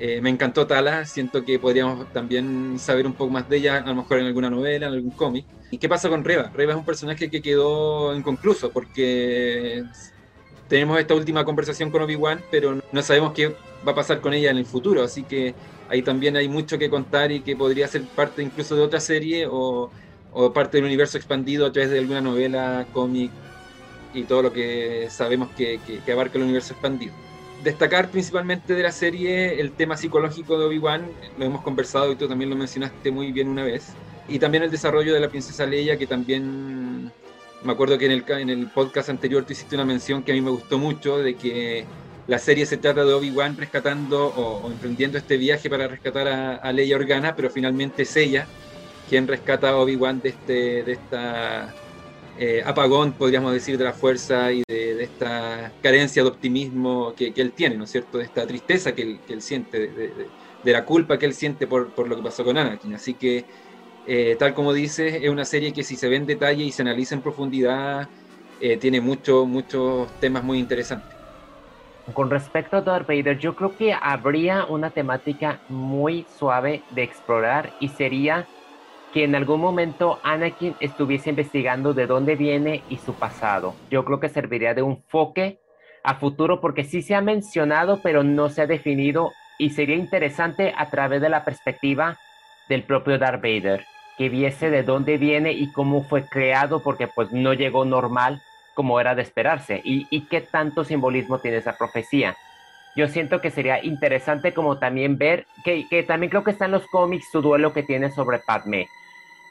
Eh, 0.00 0.20
me 0.20 0.30
encantó 0.30 0.66
Tala, 0.66 1.04
siento 1.04 1.44
que 1.44 1.60
podríamos 1.60 2.12
también 2.12 2.76
saber 2.80 3.06
un 3.06 3.12
poco 3.12 3.30
más 3.30 3.48
de 3.48 3.58
ella, 3.58 3.76
a 3.76 3.86
lo 3.86 3.94
mejor 3.94 4.18
en 4.18 4.26
alguna 4.26 4.50
novela, 4.50 4.88
en 4.88 4.94
algún 4.94 5.12
cómic. 5.12 5.46
¿Y 5.70 5.78
qué 5.78 5.88
pasa 5.88 6.08
con 6.08 6.24
Reba? 6.24 6.50
Reba 6.52 6.72
es 6.72 6.78
un 6.78 6.84
personaje 6.84 7.30
que 7.30 7.40
quedó 7.40 8.16
inconcluso 8.16 8.72
porque 8.72 9.84
tenemos 10.66 10.98
esta 10.98 11.14
última 11.14 11.44
conversación 11.44 11.92
con 11.92 12.02
Obi-Wan, 12.02 12.40
pero 12.50 12.80
no 12.90 13.02
sabemos 13.02 13.32
qué 13.32 13.54
va 13.86 13.92
a 13.92 13.94
pasar 13.94 14.20
con 14.20 14.34
ella 14.34 14.50
en 14.50 14.58
el 14.58 14.66
futuro, 14.66 15.02
así 15.02 15.22
que 15.24 15.54
ahí 15.88 16.02
también 16.02 16.36
hay 16.36 16.48
mucho 16.48 16.78
que 16.78 16.90
contar 16.90 17.32
y 17.32 17.40
que 17.40 17.56
podría 17.56 17.88
ser 17.88 18.02
parte 18.02 18.42
incluso 18.42 18.76
de 18.76 18.82
otra 18.82 19.00
serie 19.00 19.46
o, 19.50 19.90
parte 20.52 20.78
del 20.78 20.86
universo 20.86 21.16
expandido 21.16 21.64
a 21.64 21.70
través 21.70 21.92
de 21.92 22.00
alguna 22.00 22.20
novela, 22.20 22.86
cómic 22.92 23.30
y 24.12 24.24
todo 24.24 24.42
lo 24.42 24.52
que 24.52 25.06
sabemos 25.08 25.48
que, 25.56 25.78
abarca 26.12 26.38
el 26.38 26.44
universo 26.44 26.72
expandido. 26.72 27.12
Destacar 27.62 28.10
principalmente 28.10 28.74
de 28.74 28.82
la 28.82 28.90
serie 28.90 29.60
el 29.60 29.70
tema 29.72 29.96
psicológico 29.96 30.58
de 30.58 30.66
Obi-Wan, 30.66 31.08
lo 31.38 31.44
hemos 31.44 31.62
conversado 31.62 32.10
y 32.10 32.16
tú 32.16 32.26
también 32.26 32.50
lo 32.50 32.56
mencionaste 32.56 33.12
muy 33.12 33.30
bien 33.30 33.48
una 33.48 33.62
vez, 33.62 33.92
y 34.28 34.38
también 34.38 34.64
el 34.64 34.70
desarrollo 34.70 35.14
de 35.14 35.20
la 35.20 35.28
princesa 35.28 35.66
Leia, 35.66 35.96
que 35.96 36.06
también 36.06 37.12
me 37.62 37.72
acuerdo 37.72 37.96
que 37.96 38.06
en 38.06 38.12
el, 38.12 38.24
en 38.28 38.50
el 38.50 38.66
podcast 38.66 39.08
anterior 39.10 39.44
tú 39.44 39.52
hiciste 39.52 39.74
una 39.74 39.84
mención 39.84 40.22
que 40.22 40.32
a 40.32 40.34
mí 40.34 40.40
me 40.40 40.50
gustó 40.50 40.78
mucho, 40.78 41.18
de 41.18 41.34
que 41.34 41.84
la 42.26 42.38
serie 42.38 42.64
se 42.66 42.78
trata 42.78 43.04
de 43.04 43.12
Obi-Wan 43.12 43.56
rescatando 43.56 44.28
o, 44.28 44.70
emprendiendo 44.70 45.18
este 45.18 45.36
viaje 45.36 45.68
para 45.68 45.88
rescatar 45.88 46.28
a, 46.62 46.72
Leia 46.72 46.96
Organa, 46.96 47.36
pero 47.36 47.50
finalmente 47.50 48.02
es 48.02 48.16
ella 48.16 48.46
quien 49.08 49.28
rescata 49.28 49.70
a 49.70 49.76
Obi-Wan 49.76 50.20
de, 50.22 50.30
este, 50.30 50.82
de 50.82 50.92
esta 50.92 51.74
eh, 52.38 52.62
apagón, 52.64 53.12
podríamos 53.12 53.52
decir, 53.52 53.76
de 53.76 53.84
la 53.84 53.92
fuerza 53.92 54.50
y 54.50 54.62
de, 54.66 55.02
esta 55.02 55.70
carencia 55.82 56.22
de 56.22 56.28
optimismo 56.30 57.14
que, 57.14 57.32
él 57.36 57.52
tiene, 57.52 57.76
¿no 57.76 57.84
es 57.84 57.90
cierto? 57.90 58.18
De 58.18 58.24
esta 58.24 58.46
tristeza 58.46 58.94
que 58.94 59.18
él, 59.28 59.42
siente, 59.42 59.78
de, 59.78 60.72
la 60.72 60.84
culpa 60.86 61.18
que 61.18 61.26
él 61.26 61.34
siente 61.34 61.66
por, 61.66 61.90
por, 61.90 62.08
lo 62.08 62.16
que 62.16 62.22
pasó 62.22 62.42
con 62.42 62.56
Anakin. 62.56 62.94
Así 62.94 63.14
que, 63.14 63.44
eh, 64.06 64.36
tal 64.38 64.54
como 64.54 64.72
dices, 64.72 65.22
es 65.22 65.28
una 65.28 65.44
serie 65.44 65.72
que 65.74 65.84
si 65.84 65.96
se 65.96 66.08
ve 66.08 66.16
en 66.16 66.26
detalle 66.26 66.64
y 66.64 66.72
se 66.72 66.82
analiza 66.82 67.14
en 67.14 67.20
profundidad, 67.20 68.08
eh, 68.60 68.78
tiene 68.78 69.00
muchos 69.00 69.46
muchos 69.46 70.08
temas 70.20 70.42
muy 70.42 70.58
interesantes. 70.58 71.13
Con 72.12 72.30
respecto 72.30 72.76
a 72.76 72.82
Darth 72.82 73.08
Vader, 73.08 73.38
yo 73.38 73.56
creo 73.56 73.76
que 73.76 73.94
habría 73.94 74.66
una 74.66 74.90
temática 74.90 75.60
muy 75.70 76.26
suave 76.38 76.82
de 76.90 77.02
explorar 77.02 77.72
y 77.80 77.88
sería 77.88 78.46
que 79.14 79.24
en 79.24 79.34
algún 79.34 79.60
momento 79.60 80.20
Anakin 80.22 80.74
estuviese 80.80 81.30
investigando 81.30 81.94
de 81.94 82.06
dónde 82.06 82.36
viene 82.36 82.82
y 82.90 82.98
su 82.98 83.14
pasado. 83.14 83.74
Yo 83.90 84.04
creo 84.04 84.20
que 84.20 84.28
serviría 84.28 84.74
de 84.74 84.82
un 84.82 85.02
foque 85.08 85.60
a 86.02 86.16
futuro 86.16 86.60
porque 86.60 86.84
sí 86.84 87.00
se 87.00 87.14
ha 87.14 87.22
mencionado, 87.22 88.00
pero 88.02 88.22
no 88.22 88.50
se 88.50 88.62
ha 88.62 88.66
definido 88.66 89.32
y 89.58 89.70
sería 89.70 89.96
interesante 89.96 90.74
a 90.76 90.90
través 90.90 91.22
de 91.22 91.30
la 91.30 91.44
perspectiva 91.44 92.18
del 92.68 92.82
propio 92.82 93.18
Darth 93.18 93.42
Vader, 93.42 93.86
que 94.18 94.28
viese 94.28 94.68
de 94.68 94.82
dónde 94.82 95.16
viene 95.16 95.52
y 95.52 95.72
cómo 95.72 96.04
fue 96.04 96.28
creado, 96.28 96.82
porque 96.82 97.08
pues 97.08 97.32
no 97.32 97.54
llegó 97.54 97.86
normal 97.86 98.42
como 98.74 99.00
era 99.00 99.14
de 99.14 99.22
esperarse 99.22 99.80
y, 99.84 100.26
qué 100.26 100.40
tanto 100.40 100.84
simbolismo 100.84 101.38
tiene 101.38 101.58
esa 101.58 101.76
profecía. 101.76 102.36
Yo 102.96 103.08
siento 103.08 103.40
que 103.40 103.50
sería 103.50 103.82
interesante 103.82 104.52
como 104.52 104.78
también 104.78 105.18
ver, 105.18 105.46
que, 105.64 106.04
también 106.06 106.30
creo 106.30 106.44
que 106.44 106.52
está 106.52 106.66
en 106.66 106.72
los 106.72 106.86
cómics 106.86 107.30
su 107.30 107.42
duelo 107.42 107.72
que 107.72 107.82
tiene 107.82 108.10
sobre 108.10 108.38
Padme. 108.38 108.88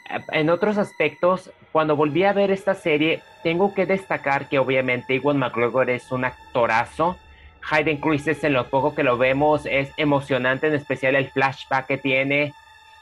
Eh, 0.09 0.19
en 0.31 0.49
otros 0.49 0.77
aspectos, 0.77 1.51
cuando 1.71 1.95
volví 1.95 2.23
a 2.23 2.33
ver 2.33 2.51
esta 2.51 2.73
serie, 2.73 3.21
tengo 3.43 3.73
que 3.73 3.85
destacar 3.85 4.47
que 4.47 4.59
obviamente 4.59 5.15
Iwan 5.15 5.37
McGregor 5.37 5.89
es 5.89 6.11
un 6.11 6.25
actorazo. 6.25 7.17
Hayden 7.69 7.97
Christensen, 7.97 8.47
en 8.47 8.53
lo 8.53 8.69
poco 8.69 8.93
que 8.93 9.03
lo 9.03 9.17
vemos, 9.17 9.65
es 9.65 9.91
emocionante, 9.97 10.67
en 10.67 10.75
especial 10.75 11.15
el 11.15 11.29
flashback 11.29 11.87
que 11.87 11.97
tiene, 11.97 12.53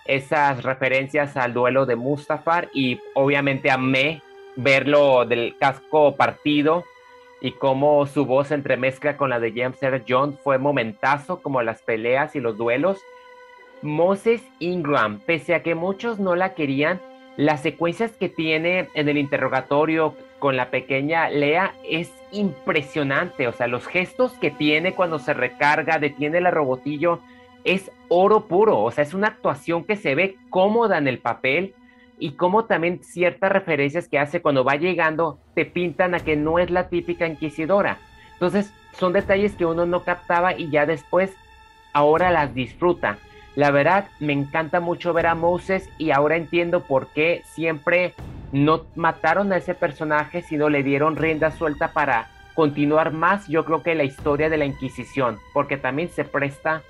esas 0.05 0.63
referencias 0.63 1.37
al 1.37 1.53
duelo 1.53 1.85
de 1.85 1.95
Mustafar 1.95 2.69
y 2.73 2.99
obviamente 3.13 3.71
a 3.71 3.77
Me, 3.77 4.21
verlo 4.61 5.25
del 5.25 5.55
casco 5.57 6.15
partido 6.15 6.83
y 7.41 7.53
cómo 7.53 8.05
su 8.05 8.25
voz 8.25 8.49
se 8.49 8.55
entremezcla 8.55 9.17
con 9.17 9.31
la 9.31 9.39
de 9.39 9.51
James 9.51 9.81
Earl 9.81 10.03
Jones 10.07 10.39
fue 10.43 10.59
momentazo, 10.59 11.41
como 11.41 11.61
las 11.61 11.81
peleas 11.81 12.35
y 12.35 12.39
los 12.39 12.57
duelos. 12.57 12.99
Moses 13.81 14.43
Ingram, 14.59 15.19
pese 15.21 15.55
a 15.55 15.63
que 15.63 15.73
muchos 15.73 16.19
no 16.19 16.35
la 16.35 16.53
querían, 16.53 17.01
las 17.37 17.61
secuencias 17.61 18.11
que 18.11 18.29
tiene 18.29 18.89
en 18.93 19.09
el 19.09 19.17
interrogatorio 19.17 20.15
con 20.37 20.55
la 20.55 20.69
pequeña 20.69 21.29
Lea 21.29 21.73
es 21.89 22.11
impresionante. 22.31 23.47
O 23.47 23.53
sea, 23.53 23.67
los 23.67 23.87
gestos 23.87 24.33
que 24.33 24.51
tiene 24.51 24.93
cuando 24.93 25.17
se 25.17 25.33
recarga, 25.33 25.97
detiene 25.97 26.37
el 26.37 26.51
robotillo, 26.51 27.19
es 27.63 27.89
oro 28.09 28.47
puro. 28.47 28.79
O 28.79 28.91
sea, 28.91 29.03
es 29.03 29.15
una 29.15 29.29
actuación 29.29 29.83
que 29.83 29.95
se 29.95 30.13
ve 30.13 30.37
cómoda 30.49 30.99
en 30.99 31.07
el 31.07 31.17
papel 31.17 31.73
y 32.21 32.33
cómo 32.33 32.65
también 32.65 33.03
ciertas 33.03 33.51
referencias 33.51 34.07
que 34.07 34.19
hace 34.19 34.43
cuando 34.43 34.63
va 34.63 34.75
llegando 34.75 35.39
te 35.55 35.65
pintan 35.65 36.13
a 36.13 36.19
que 36.19 36.35
no 36.35 36.59
es 36.59 36.69
la 36.69 36.87
típica 36.87 37.25
inquisidora. 37.25 37.97
Entonces, 38.33 38.71
son 38.93 39.11
detalles 39.11 39.53
que 39.53 39.65
uno 39.65 39.87
no 39.87 40.03
captaba 40.03 40.55
y 40.55 40.69
ya 40.69 40.85
después 40.85 41.33
ahora 41.93 42.29
las 42.29 42.53
disfruta. 42.53 43.17
La 43.55 43.71
verdad, 43.71 44.07
me 44.19 44.33
encanta 44.33 44.79
mucho 44.79 45.13
ver 45.13 45.25
a 45.25 45.33
Moses 45.33 45.89
y 45.97 46.11
ahora 46.11 46.37
entiendo 46.37 46.81
por 46.81 47.07
qué 47.07 47.41
siempre 47.43 48.13
no 48.51 48.85
mataron 48.95 49.51
a 49.51 49.57
ese 49.57 49.73
personaje, 49.73 50.43
sino 50.43 50.69
le 50.69 50.83
dieron 50.83 51.15
rienda 51.15 51.49
suelta 51.49 51.91
para 51.91 52.29
continuar 52.53 53.13
más, 53.13 53.47
yo 53.47 53.65
creo 53.65 53.81
que 53.81 53.95
la 53.95 54.03
historia 54.03 54.47
de 54.47 54.57
la 54.57 54.65
Inquisición, 54.65 55.39
porque 55.53 55.77
también 55.77 56.09
se 56.09 56.23
presta 56.23 56.83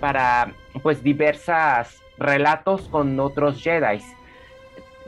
para 0.00 0.52
pues 0.82 1.04
diversas 1.04 2.02
relatos 2.18 2.88
con 2.88 3.20
otros 3.20 3.62
Jedi. 3.62 4.00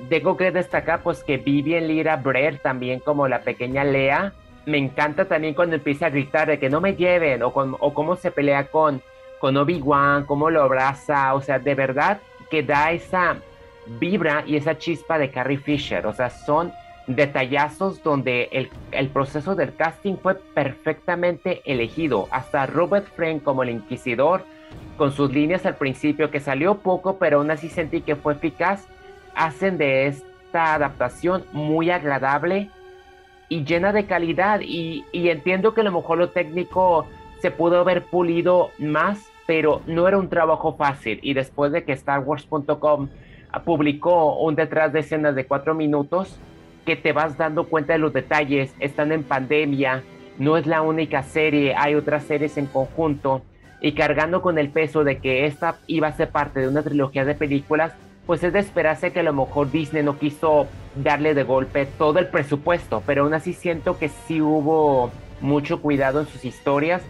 Tengo 0.08 0.36
que 0.36 0.50
destacar 0.50 1.02
pues 1.02 1.22
que 1.22 1.36
Vivian 1.36 1.86
Lira 1.86 2.16
Brer 2.16 2.58
también 2.58 3.00
como 3.00 3.28
la 3.28 3.40
pequeña 3.40 3.84
Lea, 3.84 4.32
me 4.66 4.78
encanta 4.78 5.26
también 5.26 5.54
cuando 5.54 5.76
empieza 5.76 6.06
a 6.06 6.10
gritar 6.10 6.48
de 6.48 6.58
que 6.58 6.70
no 6.70 6.80
me 6.80 6.94
lleven 6.94 7.42
o, 7.42 7.48
o 7.48 7.94
cómo 7.94 8.16
se 8.16 8.30
pelea 8.30 8.68
con, 8.68 9.02
con 9.38 9.56
Obi-Wan, 9.56 10.24
cómo 10.24 10.50
lo 10.50 10.62
abraza, 10.62 11.34
o 11.34 11.40
sea, 11.40 11.58
de 11.58 11.74
verdad 11.74 12.20
que 12.50 12.62
da 12.62 12.92
esa 12.92 13.36
vibra 13.86 14.44
y 14.46 14.56
esa 14.56 14.78
chispa 14.78 15.18
de 15.18 15.30
Carrie 15.30 15.58
Fisher, 15.58 16.06
o 16.06 16.12
sea, 16.12 16.30
son 16.30 16.72
detallazos 17.06 18.02
donde 18.02 18.48
el, 18.52 18.70
el, 18.92 19.08
proceso 19.08 19.54
del 19.54 19.74
casting 19.74 20.16
fue 20.16 20.36
perfectamente 20.36 21.60
elegido. 21.66 22.28
Hasta 22.30 22.64
Robert 22.66 23.06
Frank 23.14 23.42
como 23.42 23.62
el 23.62 23.70
inquisidor, 23.70 24.42
con 24.96 25.12
sus 25.12 25.30
líneas 25.30 25.66
al 25.66 25.76
principio, 25.76 26.30
que 26.30 26.40
salió 26.40 26.76
poco, 26.76 27.18
pero 27.18 27.38
aún 27.38 27.50
así 27.50 27.68
sentí 27.68 28.00
que 28.00 28.16
fue 28.16 28.34
eficaz, 28.34 28.86
hacen 29.34 29.78
de 29.78 30.06
esta 30.06 30.74
adaptación 30.74 31.44
muy 31.52 31.90
agradable 31.90 32.70
y 33.48 33.64
llena 33.64 33.92
de 33.92 34.06
calidad. 34.06 34.60
Y, 34.60 35.04
entiendo 35.12 35.74
que 35.74 35.80
a 35.82 35.84
lo 35.84 35.92
mejor 35.92 36.18
lo 36.18 36.30
técnico 36.30 37.06
se 37.40 37.50
pudo 37.50 37.80
haber 37.80 38.04
pulido 38.04 38.70
más, 38.78 39.26
pero 39.46 39.82
no 39.86 40.08
era 40.08 40.18
un 40.18 40.28
trabajo 40.28 40.76
fácil. 40.76 41.20
Y 41.22 41.34
después 41.34 41.72
de 41.72 41.84
que 41.84 41.96
StarWars.com 41.96 43.08
publicó 43.64 44.38
un 44.38 44.54
detrás 44.54 44.92
de 44.92 45.00
escenas 45.00 45.34
de 45.34 45.46
cuatro 45.46 45.74
minutos, 45.74 46.38
que 46.84 46.96
te 46.96 47.12
vas 47.12 47.38
dando 47.38 47.64
cuenta 47.64 47.92
de 47.92 47.98
los 47.98 48.12
detalles, 48.12 48.74
están 48.80 49.12
en 49.12 49.22
pandemia, 49.22 50.02
no 50.38 50.56
es 50.56 50.66
la 50.66 50.82
única 50.82 51.22
serie, 51.22 51.74
hay 51.76 51.94
otras 51.94 52.24
series 52.24 52.58
en 52.58 52.66
conjunto, 52.66 53.42
y 53.80 53.92
cargando 53.92 54.42
con 54.42 54.58
el 54.58 54.70
peso 54.70 55.04
de 55.04 55.18
que 55.18 55.46
esta 55.46 55.76
iba 55.86 56.08
a 56.08 56.12
ser 56.12 56.30
parte 56.30 56.60
de 56.60 56.68
una 56.68 56.82
trilogía 56.82 57.24
de 57.24 57.34
películas, 57.34 57.94
pues 58.26 58.42
es 58.42 58.52
de 58.52 58.60
esperarse 58.60 59.12
que 59.12 59.20
a 59.20 59.24
lo 59.24 59.32
mejor 59.32 59.70
Disney 59.70 60.02
no 60.02 60.18
quiso 60.18 60.66
darle 60.94 61.34
de 61.34 61.42
golpe 61.42 61.86
todo 61.86 62.18
el 62.18 62.28
presupuesto, 62.28 63.02
pero 63.06 63.22
aún 63.22 63.34
así 63.34 63.52
siento 63.52 63.98
que 63.98 64.08
sí 64.08 64.40
hubo 64.40 65.10
mucho 65.40 65.80
cuidado 65.80 66.20
en 66.20 66.26
sus 66.26 66.44
historias 66.44 67.02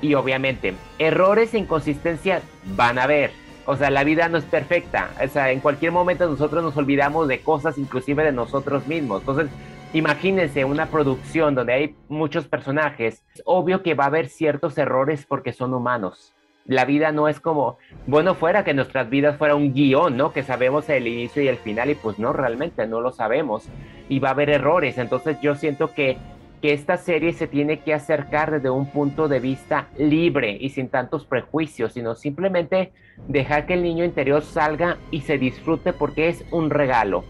y 0.00 0.14
obviamente 0.14 0.74
errores 0.98 1.54
e 1.54 1.58
inconsistencias 1.58 2.42
van 2.76 2.98
a 2.98 3.04
haber, 3.04 3.30
o 3.66 3.76
sea, 3.76 3.90
la 3.90 4.04
vida 4.04 4.28
no 4.28 4.38
es 4.38 4.44
perfecta. 4.44 5.10
O 5.24 5.28
sea, 5.28 5.50
en 5.52 5.60
cualquier 5.60 5.92
momento 5.92 6.28
nosotros 6.28 6.62
nos 6.62 6.76
olvidamos 6.76 7.28
de 7.28 7.40
cosas, 7.40 7.78
inclusive 7.78 8.24
de 8.24 8.32
nosotros 8.32 8.86
mismos. 8.86 9.20
Entonces, 9.20 9.48
imagínense 9.92 10.64
una 10.64 10.86
producción 10.86 11.54
donde 11.54 11.72
hay 11.72 11.96
muchos 12.08 12.46
personajes. 12.48 13.22
Es 13.34 13.42
obvio 13.44 13.82
que 13.82 13.94
va 13.94 14.04
a 14.04 14.08
haber 14.08 14.28
ciertos 14.28 14.76
errores 14.78 15.24
porque 15.26 15.52
son 15.52 15.72
humanos. 15.74 16.32
La 16.64 16.84
vida 16.84 17.12
no 17.12 17.28
es 17.28 17.40
como, 17.40 17.78
bueno, 18.06 18.34
fuera 18.34 18.64
que 18.64 18.74
nuestras 18.74 19.10
vidas 19.10 19.36
fuera 19.36 19.54
un 19.54 19.74
guion, 19.74 20.16
¿no? 20.16 20.32
Que 20.32 20.42
sabemos 20.42 20.88
el 20.88 21.06
inicio 21.06 21.42
y 21.42 21.48
el 21.48 21.56
final 21.56 21.90
y 21.90 21.94
pues 21.94 22.18
no, 22.18 22.32
realmente 22.32 22.86
no 22.86 23.00
lo 23.00 23.12
sabemos. 23.12 23.68
Y 24.08 24.18
va 24.20 24.28
a 24.28 24.32
haber 24.32 24.50
errores. 24.50 24.98
Entonces 24.98 25.38
yo 25.40 25.54
siento 25.54 25.92
que 25.92 26.18
que 26.62 26.72
esta 26.72 26.96
serie 26.96 27.32
se 27.32 27.48
tiene 27.48 27.80
que 27.80 27.92
acercar 27.92 28.52
desde 28.52 28.70
un 28.70 28.86
punto 28.86 29.26
de 29.26 29.40
vista 29.40 29.88
libre 29.98 30.56
y 30.58 30.70
sin 30.70 30.88
tantos 30.88 31.26
prejuicios, 31.26 31.92
sino 31.92 32.14
simplemente 32.14 32.92
dejar 33.26 33.66
que 33.66 33.74
el 33.74 33.82
niño 33.82 34.04
interior 34.04 34.42
salga 34.42 34.96
y 35.10 35.22
se 35.22 35.38
disfrute 35.38 35.92
porque 35.92 36.28
es 36.28 36.44
un 36.52 36.70
regalo. 36.70 37.24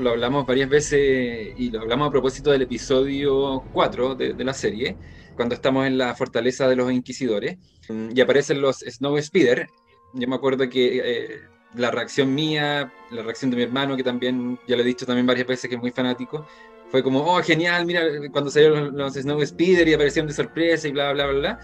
Lo 0.00 0.10
hablamos 0.10 0.46
varias 0.46 0.70
veces 0.70 1.54
y 1.56 1.70
lo 1.70 1.82
hablamos 1.82 2.08
a 2.08 2.10
propósito 2.10 2.50
del 2.50 2.62
episodio 2.62 3.62
4 3.74 4.14
de, 4.14 4.44
la 4.44 4.54
serie, 4.54 4.96
cuando 5.36 5.54
estamos 5.54 5.86
en 5.86 5.98
la 5.98 6.14
fortaleza 6.14 6.66
de 6.66 6.74
los 6.74 6.90
inquisidores 6.90 7.58
y 7.88 8.20
aparecen 8.20 8.60
los 8.60 8.78
Snow 8.78 9.20
Speeder. 9.20 9.68
Yo 10.14 10.28
me 10.28 10.36
acuerdo 10.36 10.68
que 10.68 11.00
eh, 11.04 11.40
la 11.74 11.90
reacción 11.90 12.34
mía, 12.34 12.92
la 13.10 13.22
reacción 13.22 13.50
de 13.50 13.56
mi 13.56 13.62
hermano, 13.62 13.96
que 13.96 14.02
también, 14.02 14.58
ya 14.66 14.76
lo 14.76 14.82
he 14.82 14.86
dicho 14.86 15.06
también 15.06 15.26
varias 15.26 15.46
veces, 15.46 15.68
que 15.68 15.76
es 15.76 15.80
muy 15.80 15.90
fanático, 15.90 16.46
fue 16.90 17.02
como, 17.02 17.20
oh, 17.20 17.42
genial, 17.42 17.84
mira, 17.84 18.02
cuando 18.32 18.50
salieron 18.50 18.96
los, 18.96 19.14
Snow 19.14 19.44
Speeder 19.44 19.86
y 19.88 19.94
aparecieron 19.94 20.28
de 20.28 20.34
sorpresa 20.34 20.88
y 20.88 20.92
bla, 20.92 21.12
bla, 21.12 21.26
bla, 21.26 21.38
bla. 21.38 21.58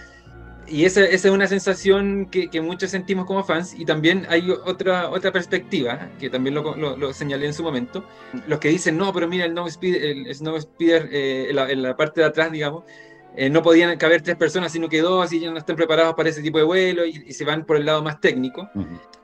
Y 0.67 0.87
esa, 0.87 1.05
esa 1.05 1.29
es 1.29 1.35
una 1.35 1.47
sensación 1.47 2.27
que, 2.31 2.49
que, 2.49 2.61
muchos 2.61 2.91
sentimos 2.91 3.27
como 3.27 3.45
fans. 3.45 3.75
Y 3.79 3.85
también 3.85 4.27
hay 4.31 4.51
otra, 4.51 5.11
otra 5.11 5.31
perspectiva, 5.31 6.11
que 6.19 6.31
también 6.31 6.55
lo, 6.55 6.75
lo, 6.75 7.13
señalé 7.13 7.47
en 7.47 7.55
su 7.55 7.63
momento. 7.63 8.05
Los 8.47 8.61
que 8.61 8.69
dicen, 8.69 8.97
no, 8.97 9.13
pero 9.13 9.29
mira, 9.29 9.45
el 9.45 9.53
Snow 9.53 9.71
Speeder, 9.71 10.03
el 10.03 10.35
Snow 10.35 10.59
Speeder 10.61 11.09
eh, 11.13 11.49
en, 11.51 11.83
la, 11.83 11.97
parte 11.97 12.23
de 12.23 12.27
atrás, 12.27 12.51
digamos, 12.51 12.85
eh, 13.37 13.51
no 13.51 13.63
podían 13.63 13.97
caber 13.99 14.23
tres 14.23 14.37
personas, 14.37 14.71
sino 14.71 14.89
que 14.89 15.01
dos, 15.01 15.33
y 15.33 15.41
ya 15.41 15.51
no 15.51 15.59
están 15.59 15.77
preparados 15.77 16.15
para 16.15 16.29
ese 16.29 16.43
tipo 16.43 16.59
de 16.59 16.65
vuelo, 16.65 17.05
y, 17.05 17.33
se 17.33 17.45
van 17.45 17.65
por 17.65 17.77
el 17.77 17.87
lado 17.87 18.03
más 18.03 18.21
técnico. 18.21 18.69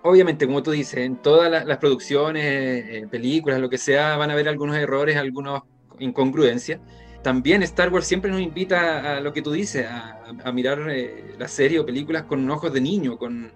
Obviamente, 0.03 0.47
como 0.47 0.63
tú 0.63 0.73
dices, 0.73 1.01
en 1.01 1.17
todas 1.17 1.51
las, 1.65 1.79
producciones, 1.79 2.45
eh, 2.45 3.07
películas, 3.11 3.61
lo 3.61 3.71
que 3.71 3.79
sea, 3.79 4.17
van 4.17 4.31
a 4.31 4.33
haber 4.33 4.49
algunos 4.49 4.77
errores, 4.77 5.17
algunos 5.17 5.63
incongruencia. 6.01 6.81
También 7.23 7.63
Star 7.63 7.93
Wars 7.93 8.07
siempre 8.07 8.31
nos 8.31 8.41
invita 8.41 9.17
a 9.17 9.21
lo 9.21 9.33
que 9.33 9.43
tú 9.43 9.53
dices, 9.53 9.87
a, 9.87 10.53
mirar 10.53 10.91
eh, 10.91 11.35
las 11.39 11.53
series 11.53 11.81
o 11.81 11.87
películas 11.87 12.25
con 12.25 12.51
ojos 12.51 12.73
de 12.73 12.81
niño, 12.81 13.19
con, 13.19 13.53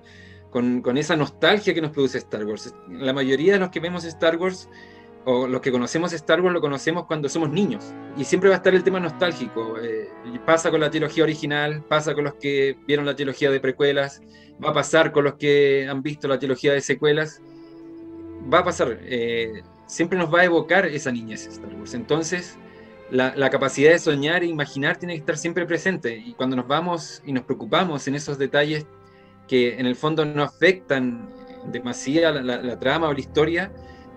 con, 0.50 0.98
esa 0.98 1.16
nostalgia 1.16 1.74
que 1.74 1.80
nos 1.80 1.90
produce 1.90 2.18
Star 2.18 2.44
Wars. 2.44 2.74
La 2.88 3.12
mayoría 3.12 3.54
de 3.54 3.58
los 3.58 3.70
que 3.70 3.80
vemos 3.80 4.04
Star 4.04 4.36
Wars 4.36 4.68
o 5.24 5.46
los 5.46 5.60
que 5.60 5.72
conocemos 5.72 6.12
Star 6.12 6.40
Wars 6.40 6.52
lo 6.52 6.60
conocemos 6.60 7.06
cuando 7.06 7.28
somos 7.28 7.50
niños. 7.50 7.94
Y 8.16 8.24
siempre 8.24 8.50
va 8.50 8.56
a 8.56 8.58
estar 8.58 8.74
el 8.74 8.84
tema 8.84 9.00
nostálgico. 9.00 9.76
Eh, 9.82 10.08
pasa 10.44 10.70
con 10.70 10.80
la 10.80 10.90
trilogía 10.90 11.24
original, 11.24 11.82
pasa 11.88 12.14
con 12.14 12.24
los 12.24 12.34
que 12.34 12.76
vieron 12.86 13.06
la 13.06 13.16
trilogía 13.16 13.50
de 13.50 13.60
precuelas, 13.60 14.22
va 14.62 14.70
a 14.70 14.74
pasar 14.74 15.12
con 15.12 15.24
los 15.24 15.34
que 15.34 15.86
han 15.88 16.02
visto 16.02 16.28
la 16.28 16.38
trilogía 16.38 16.72
de 16.72 16.80
secuelas. 16.80 17.40
Va 18.52 18.58
a 18.58 18.64
pasar. 18.64 18.98
Eh, 19.02 19.62
siempre 19.86 20.18
nos 20.18 20.32
va 20.32 20.40
a 20.40 20.44
evocar 20.44 20.86
esa 20.86 21.10
niñez 21.10 21.46
Star 21.46 21.74
Wars. 21.74 21.94
Entonces, 21.94 22.58
la, 23.10 23.50
capacidad 23.50 23.92
de 23.92 23.98
soñar 23.98 24.42
e 24.42 24.46
imaginar 24.46 24.96
tiene 24.96 25.14
que 25.14 25.20
estar 25.20 25.36
siempre 25.36 25.66
presente. 25.66 26.16
Y 26.16 26.34
cuando 26.34 26.56
nos 26.56 26.66
vamos 26.66 27.22
y 27.24 27.32
nos 27.32 27.44
preocupamos 27.44 28.06
en 28.08 28.14
esos 28.14 28.38
detalles 28.38 28.86
que 29.48 29.78
en 29.78 29.86
el 29.86 29.94
fondo 29.94 30.24
no 30.24 30.42
afectan 30.42 31.28
demasiado 31.70 32.40
la, 32.42 32.78
trama 32.78 33.08
o 33.08 33.12
la 33.12 33.20
historia, 33.20 33.72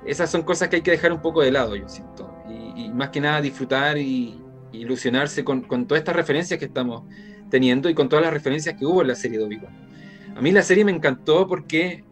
esas 0.07 0.29
son 0.31 0.43
cosas 0.43 0.69
que 0.69 0.77
hay 0.77 0.81
que 0.81 0.91
dejar 0.91 1.11
un 1.11 1.21
poco 1.21 1.41
de 1.41 1.51
lado, 1.51 1.75
yo 1.75 1.87
siento. 1.87 2.33
Y, 2.49 2.89
más 2.89 3.09
que 3.09 3.21
nada 3.21 3.41
disfrutar 3.41 3.97
y, 3.97 4.41
ilusionarse 4.71 5.43
con, 5.43 5.63
todas 5.87 5.99
estas 5.99 6.15
referencias 6.15 6.59
que 6.59 6.65
estamos 6.65 7.03
teniendo 7.49 7.89
y 7.89 7.93
con 7.93 8.09
todas 8.09 8.25
las 8.25 8.33
referencias 8.33 8.75
que 8.75 8.85
hubo 8.85 9.01
en 9.01 9.07
la 9.07 9.15
serie 9.15 9.37
de 9.37 9.45
Obi-Wan. 9.45 9.87
A 10.35 10.41
mí 10.41 10.51
la 10.51 10.61
serie 10.61 10.85
me 10.85 10.91
encantó 10.91 11.47
porque 11.47 12.03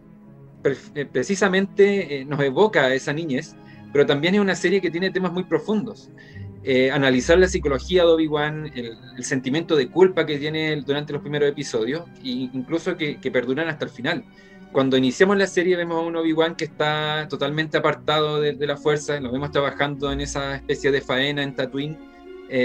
eh, 0.96 1.06
precisamente 1.06 2.22
eh, 2.22 2.26
nos 2.26 2.40
evoca 2.42 2.86
a 2.86 2.94
esa 2.94 3.14
niñez, 3.14 3.56
pero 3.92 4.06
también 4.06 4.36
es 4.36 4.42
una 4.42 4.56
serie 4.56 4.82
que 4.82 4.90
tiene 4.90 5.12
temas 5.12 5.32
muy 5.32 5.44
profundos. 5.44 6.10
Eh, 6.68 6.90
analizar 6.90 7.38
la 7.38 7.48
psicología 7.48 8.02
de 8.02 8.10
Obi-Wan, 8.10 8.72
el, 8.74 9.24
sentimiento 9.24 9.76
de 9.76 9.88
culpa 9.88 10.26
que 10.26 10.40
tiene 10.40 10.82
durante 10.82 11.14
los 11.14 11.22
primeros 11.22 11.48
episodios, 11.48 12.06
e 12.24 12.50
incluso 12.52 12.98
que, 12.98 13.20
perduran 13.32 13.68
hasta 13.68 13.86
el 13.86 13.92
final. 13.92 14.26
Cuando 14.76 14.98
iniciamos 14.98 15.38
la 15.38 15.48
serie 15.48 15.78
vemos 15.78 15.96
a 15.96 16.06
un 16.06 16.18
Obi-Wan 16.18 16.56
que 16.56 16.66
está 16.66 17.30
totalmente 17.30 17.78
apartado 17.78 18.42
de, 18.42 18.68
la 18.68 18.76
fuerza, 18.76 19.18
lo 19.22 19.32
vemos 19.32 19.52
trabajando 19.52 20.12
en 20.12 20.20
esa 20.20 20.54
especie 20.54 20.92
de 20.92 21.00
faena 21.00 21.44
en 21.44 21.56
Tatooine, 21.56 21.98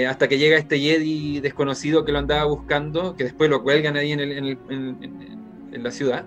hasta 0.09 0.27
que 0.27 0.37
llega 0.37 0.57
este 0.57 0.77
Jedi 0.77 1.39
desconocido 1.39 2.03
que 2.03 2.11
lo 2.11 2.19
andaba 2.19 2.43
buscando, 2.43 3.15
que 3.15 3.23
después 3.23 3.49
lo 3.49 3.63
cuelgan 3.63 3.95
ahí 3.95 4.11
en, 4.11 4.19
en 4.19 5.83
la 5.83 5.89
ciudad. 5.89 6.25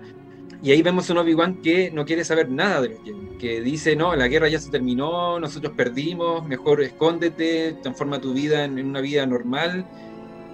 Y 0.63 0.71
ahí 0.71 0.81
vemos 0.81 1.07
un 1.11 1.19
Obi-Wan 1.19 1.61
que 1.61 1.91
no 1.91 2.03
quiere 2.03 2.23
saber 2.23 2.49
nada 2.49 2.81
de 2.81 2.89
los 2.89 3.03
Jedi, 3.03 3.37
que 3.37 3.61
dice, 3.61 3.95
no, 3.95 4.15
la 4.15 4.27
guerra 4.27 4.49
ya 4.49 4.57
se 4.57 4.71
terminó, 4.71 5.39
nosotros 5.39 5.73
perdimos, 5.77 6.47
mejor 6.47 6.81
escóndete, 6.81 7.73
transforma 7.83 8.19
tu 8.19 8.33
vida 8.33 8.63
en, 8.63 8.83
una 8.83 9.01
vida 9.01 9.23
normal, 9.27 9.85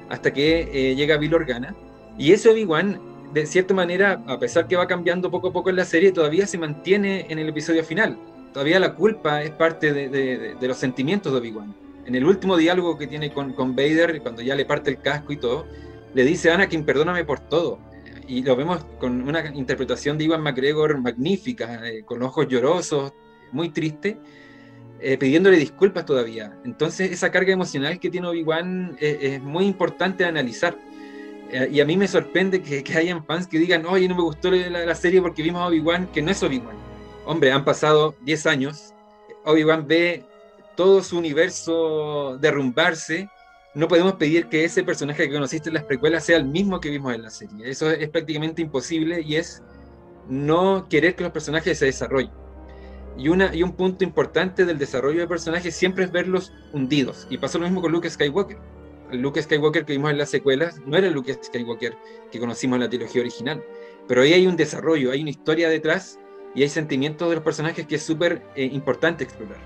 hasta 0.09 0.33
que 0.33 0.69
eh, 0.73 0.93
llega 0.93 1.15
Bill 1.15 1.35
Organa. 1.35 1.73
Y 2.17 2.33
ese 2.33 2.49
Obi-Wan, 2.49 3.10
de 3.33 3.45
cierta 3.45 3.73
manera, 3.73 4.23
a 4.27 4.39
pesar 4.39 4.67
que 4.67 4.75
va 4.75 4.87
cambiando 4.87 5.31
poco 5.31 5.49
a 5.49 5.53
poco 5.53 5.69
en 5.69 5.77
la 5.77 5.85
serie, 5.85 6.11
todavía 6.11 6.47
se 6.47 6.57
mantiene 6.57 7.25
en 7.29 7.39
el 7.39 7.49
episodio 7.49 7.83
final. 7.83 8.17
Todavía 8.53 8.79
la 8.79 8.93
culpa 8.93 9.41
es 9.43 9.51
parte 9.51 9.93
de, 9.93 10.55
los 10.61 10.77
sentimientos 10.77 11.31
de 11.31 11.39
Obi-Wan. 11.39 11.73
En 12.05 12.15
el 12.15 12.25
último 12.25 12.57
diálogo 12.57 12.97
que 12.97 13.07
tiene 13.07 13.31
con, 13.31 13.53
con 13.53 13.75
Vader, 13.75 14.21
cuando 14.21 14.41
ya 14.41 14.55
le 14.55 14.65
parte 14.65 14.89
el 14.89 14.99
casco 14.99 15.31
y 15.31 15.37
todo, 15.37 15.65
le 16.13 16.25
dice, 16.25 16.51
Anakin, 16.51 16.83
perdóname 16.83 17.23
por 17.23 17.39
todo 17.39 17.79
y 18.31 18.43
lo 18.43 18.55
vemos 18.55 18.85
con 18.97 19.27
una 19.27 19.45
interpretación 19.53 20.17
de 20.17 20.23
Ivan 20.23 20.41
McGregor 20.41 20.97
magnífica, 21.01 21.85
eh, 21.85 22.03
con 22.03 22.23
ojos 22.23 22.47
llorosos, 22.47 23.11
muy 23.51 23.69
triste, 23.69 24.17
eh, 25.01 25.17
pidiéndole 25.17 25.57
disculpas 25.57 26.05
todavía. 26.05 26.57
Entonces 26.63 27.11
esa 27.11 27.29
carga 27.29 27.51
emocional 27.51 27.99
que 27.99 28.09
tiene 28.09 28.27
Obi-Wan 28.27 28.95
eh, 29.01 29.17
es 29.21 29.41
muy 29.41 29.65
importante 29.65 30.23
analizar. 30.23 30.77
Eh, 31.51 31.69
y 31.71 31.81
a 31.81 31.85
mí 31.85 31.97
me 31.97 32.07
sorprende 32.07 32.61
que, 32.61 32.83
que 32.83 32.97
hayan 32.97 33.25
fans 33.25 33.47
que 33.47 33.59
digan, 33.59 33.85
oye, 33.85 34.07
no 34.07 34.15
me 34.15 34.21
gustó 34.21 34.51
la, 34.51 34.85
la 34.85 34.95
serie 34.95 35.21
porque 35.21 35.43
vimos 35.43 35.61
a 35.61 35.67
Obi-Wan, 35.67 36.07
que 36.07 36.21
no 36.21 36.31
es 36.31 36.41
Obi-Wan. 36.41 36.75
Hombre, 37.25 37.51
han 37.51 37.65
pasado 37.65 38.15
10 38.21 38.45
años, 38.47 38.93
Obi-Wan 39.45 39.87
ve 39.87 40.25
todo 40.75 41.03
su 41.03 41.17
universo 41.17 42.37
derrumbarse, 42.39 43.29
no 43.73 43.87
podemos 43.87 44.13
pedir 44.13 44.47
que 44.47 44.65
ese 44.65 44.83
personaje 44.83 45.27
que 45.27 45.33
conociste 45.33 45.69
en 45.69 45.75
las 45.75 45.83
precuelas 45.83 46.25
sea 46.25 46.37
el 46.37 46.45
mismo 46.45 46.79
que 46.79 46.89
vimos 46.89 47.13
en 47.13 47.23
la 47.23 47.29
serie. 47.29 47.69
Eso 47.69 47.89
es 47.89 48.09
prácticamente 48.09 48.61
imposible 48.61 49.21
y 49.21 49.35
es 49.35 49.63
no 50.27 50.87
querer 50.89 51.15
que 51.15 51.23
los 51.23 51.31
personajes 51.31 51.77
se 51.77 51.85
desarrollen. 51.85 52.31
Y, 53.17 53.29
una, 53.29 53.53
y 53.53 53.63
un 53.63 53.73
punto 53.73 54.03
importante 54.03 54.65
del 54.65 54.77
desarrollo 54.77 55.19
de 55.19 55.27
personajes 55.27 55.75
siempre 55.75 56.05
es 56.05 56.11
verlos 56.11 56.51
hundidos. 56.73 57.27
Y 57.29 57.37
pasó 57.37 57.59
lo 57.59 57.65
mismo 57.65 57.81
con 57.81 57.91
Luke 57.91 58.09
Skywalker. 58.09 58.57
Luke 59.11 59.41
Skywalker 59.41 59.85
que 59.85 59.93
vimos 59.93 60.11
en 60.11 60.17
las 60.17 60.29
secuelas 60.29 60.79
no 60.85 60.97
era 60.97 61.07
el 61.07 61.13
Luke 61.13 61.37
Skywalker 61.41 61.97
que 62.31 62.39
conocimos 62.39 62.75
en 62.75 62.81
la 62.81 62.89
trilogía 62.89 63.21
original. 63.21 63.63
Pero 64.07 64.21
ahí 64.21 64.33
hay 64.33 64.47
un 64.47 64.55
desarrollo, 64.55 65.11
hay 65.11 65.21
una 65.21 65.29
historia 65.29 65.69
detrás 65.69 66.19
y 66.55 66.63
hay 66.63 66.69
sentimientos 66.69 67.29
de 67.29 67.35
los 67.35 67.43
personajes 67.43 67.85
que 67.87 67.95
es 67.95 68.03
súper 68.03 68.41
eh, 68.55 68.65
importante 68.65 69.23
explorar. 69.23 69.59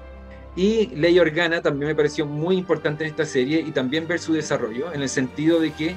Y 0.56 0.88
Leia 0.96 1.22
Organa 1.22 1.62
también 1.62 1.90
me 1.90 1.96
pareció 1.96 2.25
muy 2.25 2.58
importante 2.58 3.04
en 3.04 3.10
esta 3.10 3.25
serie 3.25 3.60
y 3.60 3.72
también 3.72 4.08
ver 4.08 4.20
su 4.20 4.34
desarrollo, 4.34 4.94
en 4.94 5.02
el 5.02 5.10
sentido 5.10 5.60
de 5.60 5.72
que, 5.74 5.96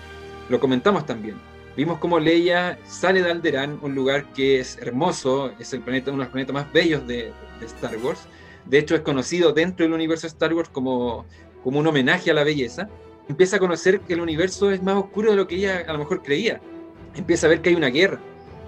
lo 0.49 0.59
comentamos 0.59 1.07
también, 1.07 1.37
vimos 1.77 1.99
como 1.99 2.19
Leia 2.19 2.79
sale 2.87 3.23
de 3.23 3.31
Alderaan, 3.31 3.79
un 3.83 3.95
lugar 3.95 4.33
que 4.33 4.59
es 4.59 4.79
hermoso, 4.79 5.53
es 5.61 5.73
el 5.75 5.81
planeta, 5.81 6.11
uno 6.11 6.21
de 6.21 6.25
los 6.25 6.33
planetas 6.33 6.55
más 6.55 6.73
bellos 6.73 7.07
de, 7.07 7.33
de 7.61 7.67
Star 7.67 7.97
Wars. 7.99 8.27
De 8.65 8.79
hecho, 8.79 8.95
es 8.95 9.03
conocido 9.03 9.53
dentro 9.53 9.85
del 9.85 9.93
universo 9.93 10.27
de 10.27 10.29
Star 10.29 10.53
Wars 10.53 10.69
como, 10.71 11.25
como 11.63 11.79
un 11.79 11.87
homenaje 11.87 12.31
a 12.31 12.35
la 12.35 12.45
belleza. 12.45 12.89
Empieza 13.29 13.57
a 13.57 13.59
conocer 13.59 14.01
que 14.01 14.15
el 14.15 14.21
universo 14.21 14.71
es 14.71 14.83
más 14.83 14.97
oscuro 14.97 15.31
de 15.31 15.37
lo 15.37 15.47
que 15.47 15.57
ella 15.57 15.85
a 15.87 15.93
lo 15.93 15.99
mejor 15.99 16.23
creía. 16.23 16.61
Empieza 17.15 17.47
a 17.47 17.51
ver 17.51 17.61
que 17.61 17.69
hay 17.69 17.75
una 17.75 17.89
guerra. 17.89 18.19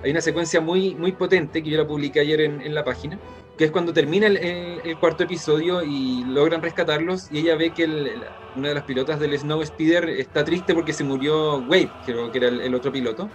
Hay 0.04 0.10
una 0.10 0.20
secuencia 0.20 0.60
muy, 0.60 0.94
muy 0.94 1.12
potente 1.12 1.62
que 1.62 1.70
yo 1.70 1.78
la 1.78 1.86
publiqué 1.86 2.20
ayer 2.20 2.40
en, 2.40 2.74
la 2.74 2.84
página, 2.84 3.18
que 3.58 3.64
es 3.64 3.70
cuando 3.70 3.92
termina 3.92 4.26
el, 4.26 4.96
cuarto 4.98 5.24
episodio 5.24 5.82
y 5.82 6.24
logran 6.24 6.62
rescatarlos 6.62 7.28
y 7.30 7.38
ella 7.38 7.56
ve 7.56 7.70
que 7.72 7.84
el, 7.84 8.10
una 8.56 8.68
de 8.68 8.74
las 8.74 8.84
pilotas 8.84 9.20
del 9.20 9.38
Snow 9.38 9.62
Speeder 9.64 10.08
está 10.08 10.42
triste 10.42 10.74
porque 10.74 10.94
se 10.94 11.04
murió 11.04 11.58
Wade, 11.58 11.90
creo 12.06 12.32
que 12.32 12.38
era 12.38 12.48
el, 12.48 12.74
otro 12.74 12.90
piloto, 12.90 13.28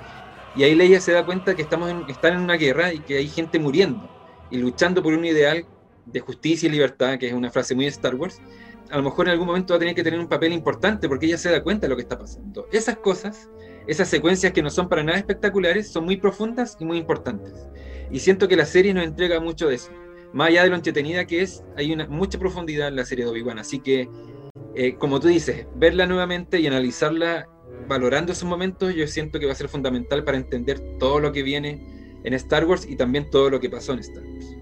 y 0.55 0.63
ahí 0.63 0.73
Leia 0.73 0.99
se 0.99 1.11
da 1.11 1.23
cuenta 1.23 1.55
que 1.55 1.61
estamos 1.61 1.93
están 2.07 2.33
en 2.33 2.39
una 2.39 2.55
guerra 2.55 2.91
y 2.93 2.99
que 2.99 3.17
hay 3.17 3.27
gente 3.27 3.59
muriendo 3.59 4.09
y 4.49 4.57
luchando 4.57 5.03
por 5.03 5.13
un 5.13 5.25
ideal 5.25 5.65
de 6.05 6.19
justicia 6.19 6.67
y 6.67 6.71
libertad, 6.71 7.19
que 7.19 7.27
es 7.27 7.33
una 7.33 7.51
frase 7.51 7.75
muy 7.75 7.85
Star 7.85 8.15
Wars, 8.15 8.41
a 8.89 8.97
lo 8.97 9.03
mejor 9.03 9.27
en 9.27 9.33
algún 9.33 9.47
momento 9.47 9.73
va 9.73 9.77
a 9.77 9.79
tener 9.79 9.95
que 9.95 10.03
tener 10.03 10.19
un 10.19 10.27
papel 10.27 10.53
importante 10.53 11.07
porque 11.07 11.25
ella 11.25 11.37
se 11.37 11.51
da 11.51 11.63
cuenta 11.63 11.85
de 11.85 11.89
lo 11.89 11.95
que 11.95 12.03
está 12.03 12.17
pasando. 12.17 12.67
Esas 12.71 12.97
cosas, 12.97 13.49
esas 13.87 14.07
secuencias 14.07 14.53
que 14.53 14.61
no 14.61 14.69
son 14.69 14.89
para 14.89 15.03
nada 15.03 15.17
espectaculares, 15.17 15.91
son 15.91 16.05
muy 16.05 16.17
profundas 16.17 16.77
y 16.79 16.85
muy 16.85 16.97
importantes. 16.97 17.67
Y 18.11 18.19
siento 18.19 18.47
que 18.47 18.55
la 18.55 18.65
serie 18.65 18.93
nos 18.93 19.03
entrega 19.03 19.39
mucho 19.39 19.67
de 19.67 19.75
eso 19.75 19.91
más 20.35 20.49
allá 20.49 20.63
de 20.63 20.69
lo 20.69 20.75
entretenida 20.75 21.25
que 21.25 21.41
es, 21.41 21.63
hay 21.77 21.95
mucha 22.09 22.37
profundidad 22.37 22.89
en 22.89 22.97
la 22.97 23.05
serie 23.05 23.23
de 23.23 23.31
Obi-Wan. 23.31 23.57
Así 23.57 23.79
que, 23.79 24.09
eh, 24.75 24.95
como 24.95 25.21
tú 25.21 25.29
dices, 25.29 25.65
verla 25.75 26.05
nuevamente 26.05 26.59
y 26.59 26.67
analizarla 26.67 27.47
valorando 27.87 28.33
esos 28.33 28.47
momentos, 28.49 28.93
yo 28.93 29.07
siento 29.07 29.39
que 29.39 29.45
va 29.45 29.53
a 29.53 29.55
ser 29.55 29.69
fundamental 29.69 30.25
para 30.25 30.35
entender 30.35 30.81
todo 30.99 31.21
lo 31.21 31.31
que 31.31 31.41
viene 31.41 32.19
en 32.25 32.33
Star 32.33 32.65
Wars 32.65 32.85
y 32.85 32.97
también 32.97 33.29
todo 33.29 33.49
lo 33.49 33.61
que 33.61 33.69
pasó 33.69 33.93
en 33.93 33.99
Star 33.99 34.23
Wars. 34.25 34.57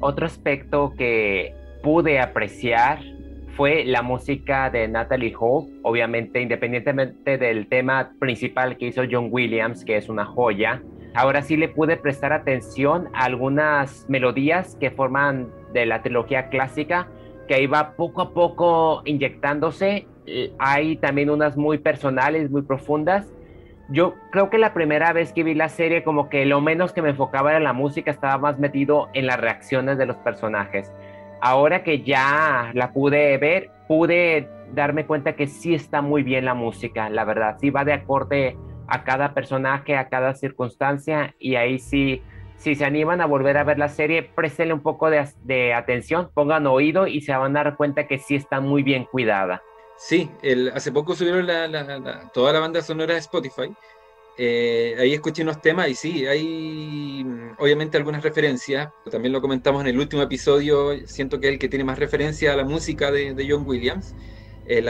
Otro 0.00 0.26
aspecto 0.26 0.92
que 0.98 1.54
pude 1.84 2.18
apreciar 2.18 2.98
fue 3.56 3.84
la 3.84 4.02
música 4.02 4.70
de 4.70 4.88
Natalie 4.88 5.34
Hope, 5.38 5.72
obviamente 5.82 6.40
independientemente 6.40 7.38
del 7.38 7.66
tema 7.68 8.12
principal 8.18 8.76
que 8.76 8.86
hizo 8.86 9.02
John 9.10 9.28
Williams, 9.30 9.84
que 9.84 9.96
es 9.96 10.08
una 10.08 10.24
joya, 10.24 10.82
ahora 11.14 11.42
sí 11.42 11.56
le 11.56 11.68
pude 11.68 11.96
prestar 11.96 12.32
atención 12.32 13.08
a 13.12 13.24
algunas 13.24 14.06
melodías 14.08 14.76
que 14.80 14.90
forman 14.90 15.50
de 15.72 15.86
la 15.86 16.02
trilogía 16.02 16.48
clásica, 16.48 17.08
que 17.48 17.62
iba 17.62 17.94
poco 17.96 18.22
a 18.22 18.32
poco 18.32 19.02
inyectándose. 19.04 20.06
Hay 20.58 20.96
también 20.96 21.28
unas 21.28 21.56
muy 21.56 21.78
personales, 21.78 22.50
muy 22.50 22.62
profundas. 22.62 23.32
Yo 23.90 24.14
creo 24.30 24.48
que 24.48 24.56
la 24.56 24.72
primera 24.72 25.12
vez 25.12 25.32
que 25.32 25.42
vi 25.42 25.54
la 25.54 25.68
serie, 25.68 26.02
como 26.02 26.30
que 26.30 26.46
lo 26.46 26.60
menos 26.60 26.92
que 26.92 27.02
me 27.02 27.10
enfocaba 27.10 27.50
era 27.50 27.60
la 27.60 27.72
música, 27.74 28.10
estaba 28.10 28.38
más 28.38 28.58
metido 28.58 29.08
en 29.12 29.26
las 29.26 29.38
reacciones 29.38 29.98
de 29.98 30.06
los 30.06 30.16
personajes. 30.18 30.90
Ahora 31.44 31.82
que 31.82 32.02
ya 32.02 32.70
la 32.72 32.92
pude 32.92 33.36
ver, 33.36 33.68
pude 33.88 34.48
darme 34.72 35.06
cuenta 35.06 35.34
que 35.34 35.48
sí 35.48 35.74
está 35.74 36.00
muy 36.00 36.22
bien 36.22 36.44
la 36.44 36.54
música, 36.54 37.10
la 37.10 37.24
verdad, 37.24 37.56
sí 37.60 37.70
va 37.70 37.84
de 37.84 37.94
acorde 37.94 38.56
a 38.86 39.02
cada 39.02 39.34
personaje, 39.34 39.96
a 39.96 40.08
cada 40.08 40.34
circunstancia 40.34 41.34
y 41.40 41.56
ahí 41.56 41.80
sí, 41.80 42.22
si 42.58 42.76
se 42.76 42.84
animan 42.84 43.20
a 43.20 43.26
volver 43.26 43.56
a 43.58 43.64
ver 43.64 43.76
la 43.76 43.88
serie, 43.88 44.22
préstenle 44.22 44.72
un 44.72 44.84
poco 44.84 45.10
de, 45.10 45.74
atención, 45.74 46.30
pongan 46.32 46.64
oído 46.68 47.08
y 47.08 47.20
se 47.22 47.34
van 47.34 47.56
a 47.56 47.64
dar 47.64 47.76
cuenta 47.76 48.06
que 48.06 48.18
sí 48.20 48.36
está 48.36 48.60
muy 48.60 48.84
bien 48.84 49.04
cuidada. 49.10 49.64
Sí, 49.96 50.30
hace 50.72 50.92
poco 50.92 51.16
subieron 51.16 51.48
toda 52.32 52.52
la 52.52 52.60
banda 52.60 52.82
sonora 52.82 53.14
de 53.14 53.18
Spotify. 53.18 53.74
Eh, 54.38 54.94
ahí 54.96 55.12
escuché 55.12 55.42
unos 55.42 55.60
temas 55.60 55.88
y 55.88 55.94
sí, 55.96 56.24
hay 56.24 57.26
obviamente 57.58 57.96
algunas 57.96 58.22
referencias. 58.22 58.90
También 59.10 59.32
lo 59.32 59.40
comentamos 59.40 59.82
en 59.82 59.88
el 59.88 59.98
último 59.98 60.22
episodio. 60.22 61.06
Siento 61.06 61.40
que 61.40 61.48
es 61.48 61.52
el 61.54 61.58
que 61.58 61.68
tiene 61.68 61.84
más 61.84 61.98
referencia 61.98 62.52
a 62.52 62.56
la 62.56 62.64
música 62.64 63.10
de, 63.10 63.46
John 63.48 63.64
Williams. 63.66 64.14
Eh, 64.66 64.82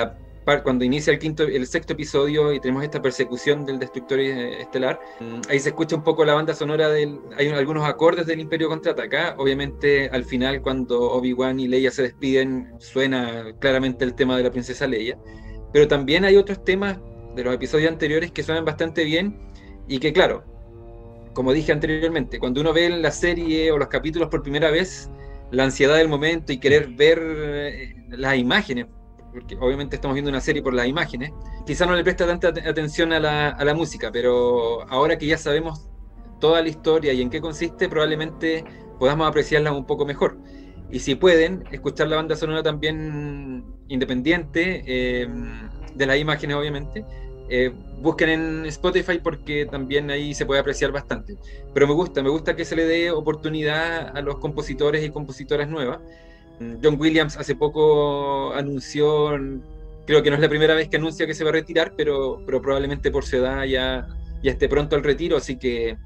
cuando 0.65 0.85
inicia 0.85 1.13
el 1.13 1.19
quinto, 1.19 1.45
el 1.45 1.67
sexto 1.67 1.93
episodio 1.93 2.53
y 2.53 2.61
tenemos 2.61 2.83
esta 2.83 3.01
persecución 3.01 3.65
del 3.65 3.79
destructor 3.79 4.19
estelar, 4.21 5.01
mm, 5.21 5.41
ahí 5.49 5.61
se 5.61 5.69
escucha 5.69 5.95
un 5.95 6.03
poco 6.03 6.25
la 6.25 6.35
banda 6.35 6.55
sonora 6.55 6.89
del, 6.89 7.21
hay 7.37 7.49
algunos 7.51 7.85
acordes 7.89 8.27
del 8.27 8.41
Imperio 8.41 8.69
contraataca, 8.69 9.37
obviamente 9.39 10.09
al 10.11 10.25
final 10.25 10.61
cuando 10.61 11.13
Obi-Wan 11.13 11.61
y 11.61 11.69
Leia 11.69 11.91
se 11.93 12.03
despiden 12.03 12.73
suena 12.79 13.53
claramente 13.61 14.05
el 14.05 14.15
tema 14.15 14.37
de 14.37 14.43
la 14.43 14.51
princesa 14.51 14.87
Leia, 14.87 15.17
pero 15.73 15.87
también 15.87 16.25
hay 16.25 16.37
otros 16.37 16.65
temas 16.65 16.99
de 17.37 17.45
los 17.45 17.55
episodios 17.55 17.91
anteriores 17.91 18.33
que 18.33 18.43
suenan 18.43 18.65
bastante 18.65 19.05
bien 19.05 19.39
y 19.89 19.99
que 19.99 20.13
claro, 20.13 20.45
como 21.35 21.53
dije 21.53 21.73
anteriormente, 21.73 22.39
cuando 22.39 22.61
uno 22.61 22.73
ve 22.73 22.89
la 22.91 23.11
serie 23.11 23.73
o 23.73 23.79
los 23.79 23.89
capítulos 23.89 24.29
por 24.29 24.43
primera 24.43 24.71
vez, 24.71 25.11
la 25.51 25.65
ansiedad 25.65 25.97
del 25.97 26.09
momento 26.09 26.53
y 26.53 26.59
querer 26.59 26.89
ver 26.89 27.21
eh, 27.23 27.95
las 28.11 28.37
imágenes, 28.37 28.87
porque 29.33 29.57
obviamente 29.61 29.97
estamos 29.97 30.15
viendo 30.15 30.31
una 30.31 30.41
serie 30.41 30.63
por 30.63 30.75
las 30.75 30.87
imágenes, 30.87 31.33
quizá 31.67 31.87
no 31.87 31.95
le 31.95 32.03
presta 32.03 32.27
tanta 32.27 32.49
atención 32.49 33.13
a 33.13 33.21
la, 33.21 33.49
a 33.51 33.65
la, 33.65 33.75
música, 33.75 34.11
pero 34.13 34.83
ahora 34.91 35.17
que 35.17 35.27
ya 35.27 35.39
sabemos 35.39 35.89
toda 36.41 36.61
la 36.63 36.69
historia 36.69 37.13
y 37.13 37.23
en 37.23 37.31
qué 37.31 37.41
consiste, 37.41 37.89
probablemente 37.89 38.65
podamos 38.99 39.29
apreciarla 39.29 39.73
un 39.73 39.87
poco 39.87 40.05
mejor. 40.05 40.39
Y 40.91 40.99
si 40.99 41.15
pueden, 41.15 41.65
escuchar 41.71 42.09
la 42.09 42.17
banda 42.17 42.37
sonora 42.37 42.63
también 42.63 43.65
independiente, 43.89 44.83
eh, 44.87 45.29
de 45.95 46.07
las 46.07 46.19
imágenes 46.19 46.57
obviamente, 46.57 47.05
eh, 47.49 47.73
busquen 48.01 48.29
en 48.29 48.67
Spotify 48.67 49.19
porque 49.23 49.67
también 49.67 50.11
ahí 50.11 50.35
se 50.35 50.47
puede 50.47 50.61
apreciar 50.61 50.93
bastante. 50.93 51.37
Pero 51.75 51.87
me 51.87 51.95
gusta, 51.95 52.23
me 52.23 52.31
gusta 52.31 52.57
que 52.57 52.65
se 52.65 52.77
le 52.77 52.85
dé 52.85 53.11
oportunidad 53.11 54.17
a 54.17 54.21
los 54.21 54.39
compositores 54.39 55.05
y 55.05 55.11
compositoras 55.11 55.69
nuevas. 55.69 56.01
John 56.83 56.97
Williams 57.01 57.37
hace 57.37 57.55
poco 57.55 58.53
anunció, 58.53 59.31
creo 60.07 60.23
que 60.23 60.31
no 60.31 60.37
es 60.37 60.43
la 60.43 60.49
primera 60.49 60.75
vez 60.75 60.89
que 60.89 60.97
anuncia 60.97 61.27
que 61.27 61.35
se 61.35 61.45
va 61.45 61.51
a 61.51 61.55
retirar, 61.55 61.95
pero, 61.97 62.45
probablemente 62.47 63.11
por 63.11 63.25
su 63.25 63.37
edad 63.37 63.65
ya, 63.65 64.07
esté 64.43 64.69
pronto 64.69 64.97
al 64.97 65.03
retiro, 65.03 65.37
así 65.37 65.59
que 65.59 65.97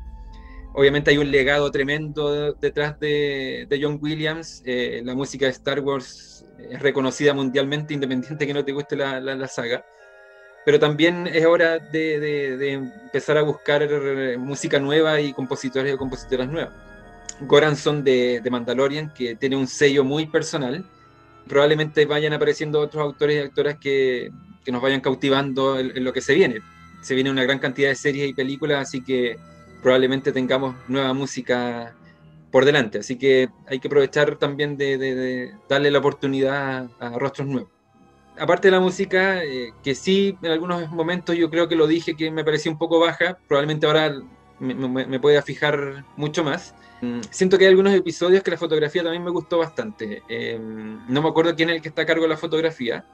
obviamente 0.74 1.10
hay 1.10 1.18
un 1.18 1.30
legado 1.30 1.70
tremendo 1.70 2.52
detrás 2.54 2.98
de, 3.00 3.68
John 3.80 3.98
Williams. 4.00 4.62
Eh, 4.64 5.02
la 5.04 5.14
música 5.14 5.46
de 5.46 5.52
Star 5.52 5.80
Wars 5.80 6.44
es 6.70 6.80
reconocida 6.80 7.34
mundialmente, 7.34 7.94
independiente 7.94 8.46
que 8.46 8.54
no 8.54 8.64
te 8.64 8.72
guste 8.72 8.96
la, 8.96 9.48
saga. 9.48 9.84
Pero 10.66 10.78
también 10.78 11.26
es 11.28 11.46
hora 11.46 11.78
de, 11.78 12.20
de, 12.20 12.56
de, 12.58 12.72
empezar 12.72 13.38
a 13.38 13.42
buscar 13.42 13.88
música 14.36 14.78
nueva 14.78 15.18
y 15.20 15.32
compositores 15.32 15.94
y 15.94 15.96
compositoras 15.96 16.48
nuevas. 16.48 16.74
Goranson 17.40 18.04
de, 18.04 18.40
de 18.42 18.50
Mandalorian, 18.50 19.14
que 19.14 19.36
tiene 19.36 19.56
un 19.56 19.66
sello 19.66 20.04
muy 20.04 20.26
personal. 20.26 20.84
Probablemente 21.46 22.04
vayan 22.04 22.32
apareciendo 22.32 22.80
otros 22.80 23.02
autores 23.02 23.36
y 23.36 23.46
actoras 23.46 23.76
que, 23.78 24.30
que 24.66 24.72
nos 24.72 24.82
vayan 24.82 25.00
cautivando 25.00 25.78
en, 25.78 26.04
lo 26.04 26.12
que 26.12 26.20
se 26.20 26.34
viene. 26.34 26.60
Se 27.00 27.14
viene 27.14 27.30
una 27.30 27.44
gran 27.44 27.60
cantidad 27.60 27.88
de 27.88 27.94
series 27.94 28.28
y 28.28 28.34
películas, 28.34 28.88
así 28.88 29.00
que 29.00 29.38
probablemente 29.80 30.32
tengamos 30.32 30.74
nueva 30.88 31.12
música 31.12 31.94
por 32.50 32.64
delante. 32.64 32.98
Así 32.98 33.16
que 33.16 33.48
hay 33.68 33.78
que 33.78 33.86
aprovechar 33.86 34.36
también 34.36 34.76
de, 34.76 34.98
de, 34.98 35.54
darle 35.68 35.92
la 35.92 36.00
oportunidad 36.00 36.90
a, 36.98 37.10
rostros 37.10 37.46
nuevos. 37.46 37.70
Aparte 38.38 38.68
de 38.68 38.72
la 38.72 38.80
música, 38.80 39.42
eh, 39.42 39.72
que 39.82 39.94
sí, 39.94 40.36
en 40.42 40.52
algunos 40.52 40.90
momentos 40.90 41.36
yo 41.36 41.48
creo 41.50 41.68
que 41.68 41.76
lo 41.76 41.86
dije 41.86 42.14
que 42.14 42.30
me 42.30 42.44
parecía 42.44 42.70
un 42.70 42.78
poco 42.78 43.00
baja, 43.00 43.38
probablemente 43.48 43.86
ahora 43.86 44.14
me, 44.58 44.74
me, 44.74 45.06
me 45.06 45.20
pueda 45.20 45.42
fijar 45.42 46.04
mucho 46.16 46.44
más. 46.44 46.74
Mm, 47.00 47.20
siento 47.30 47.58
que 47.58 47.64
hay 47.64 47.70
algunos 47.70 47.92
episodios 47.94 48.42
que 48.42 48.50
la 48.50 48.56
fotografía 48.56 49.02
también 49.02 49.24
me 49.24 49.30
gustó 49.30 49.58
bastante. 49.58 50.22
Eh, 50.28 50.58
no 50.58 51.22
me 51.22 51.28
acuerdo 51.28 51.54
quién 51.54 51.70
es 51.70 51.76
el 51.76 51.82
que 51.82 51.88
está 51.88 52.02
a 52.02 52.06
cargo 52.06 52.22
de 52.22 52.30
la 52.30 52.36
fotografía, 52.36 53.04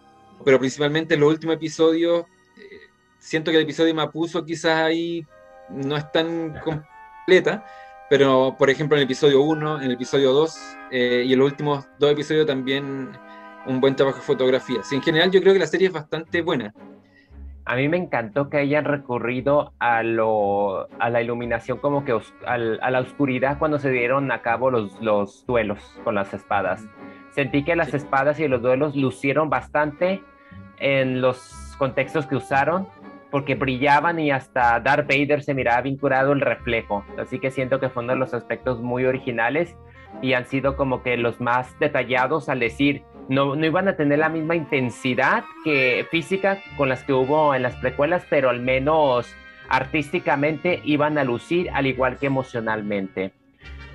pero 0.45 0.59
principalmente 0.59 1.15
en 1.15 1.21
los 1.21 1.31
últimos 1.31 1.57
episodios 1.57 2.25
eh, 2.57 2.91
siento 3.19 3.51
que 3.51 3.57
el 3.57 3.65
episodio 3.65 3.95
Mapuso 3.95 4.45
quizás 4.45 4.79
ahí 4.79 5.27
no 5.71 5.97
es 5.97 6.11
tan 6.13 6.61
completa, 6.61 7.65
pero 8.09 8.55
por 8.59 8.71
ejemplo 8.71 8.97
en 8.97 9.01
el 9.01 9.05
episodio 9.05 9.43
1, 9.43 9.79
en 9.79 9.85
el 9.85 9.93
episodio 9.93 10.33
2 10.33 10.57
eh, 10.93 11.25
y 11.27 11.33
en 11.33 11.39
los 11.39 11.51
últimos 11.51 11.87
dos 11.99 12.13
episodios 12.13 12.47
también 12.47 13.11
un 13.67 13.81
buen 13.81 13.97
trabajo 13.97 14.19
de 14.19 14.25
fotografía. 14.25 14.81
en 14.91 15.03
general 15.03 15.31
yo 15.31 15.41
creo 15.41 15.53
que 15.53 15.59
la 15.59 15.67
serie 15.67 15.89
es 15.89 15.93
bastante 15.93 16.43
buena. 16.43 16.75
A 17.65 17.77
mí 17.77 17.89
me 17.89 17.97
encantó 17.97 18.51
que 18.51 18.57
hayan 18.57 18.85
recurrido 18.85 19.73
a, 19.79 20.03
lo, 20.03 20.89
a 20.99 21.11
la 21.11 21.23
iluminación 21.23 21.79
como 21.79 22.05
que 22.05 22.13
a 22.45 22.59
la 22.59 23.01
oscuridad 23.01 23.59
cuando 23.59 23.79
se 23.79 23.91
dieron 23.91 24.33
a 24.33 24.43
cabo 24.43 24.71
los, 24.71 25.01
los 25.01 25.47
duelos 25.47 25.79
con 26.03 26.17
las 26.17 26.35
espadas. 26.35 26.85
Sentí 27.31 27.65
que 27.65 27.77
las 27.77 27.95
espadas 27.95 28.41
y 28.41 28.49
los 28.49 28.63
duelos 28.63 28.97
lucieron 28.97 29.49
bastante 29.49 30.23
en 30.79 31.21
los 31.21 31.75
contextos 31.79 32.27
que 32.27 32.35
usaron 32.35 32.89
porque 33.31 33.55
brillaban 33.55 34.21
y 34.21 34.31
hasta 34.31 34.79
Darth 34.81 35.09
Vader 35.09 35.43
se 35.43 35.55
miraba 35.55 35.81
vinculado 35.81 36.33
el 36.33 36.41
reflejo. 36.43 37.03
Así 37.19 37.39
que 37.39 37.51
siento 37.51 37.81
que 37.81 37.89
fue 37.89 38.03
uno 38.03 38.13
de 38.13 38.19
los 38.19 38.35
aspectos 38.35 38.83
muy 38.83 39.07
originales 39.07 39.75
y 40.21 40.35
han 40.35 40.45
sido 40.47 40.77
como 40.77 41.03
que 41.03 41.17
los 41.17 41.41
más 41.41 41.79
detallados 41.79 42.51
al 42.51 42.61
decir, 42.61 43.05
no, 43.29 43.55
iban 43.65 43.89
a 43.89 43.97
tener 43.97 44.19
la 44.19 44.29
misma 44.29 44.55
intensidad 44.57 45.45
que 45.65 46.07
física 46.11 46.59
con 46.77 46.89
las 46.89 47.05
que 47.05 47.13
hubo 47.13 47.55
en 47.55 47.63
las 47.63 47.77
precuelas, 47.77 48.27
pero 48.29 48.51
al 48.51 48.61
menos 48.61 49.35
artísticamente 49.69 50.81
iban 50.85 51.19
a 51.19 51.25
lucir 51.25 51.71
al 51.73 51.87
igual 51.87 52.19
que 52.19 52.27
emocionalmente. 52.27 53.33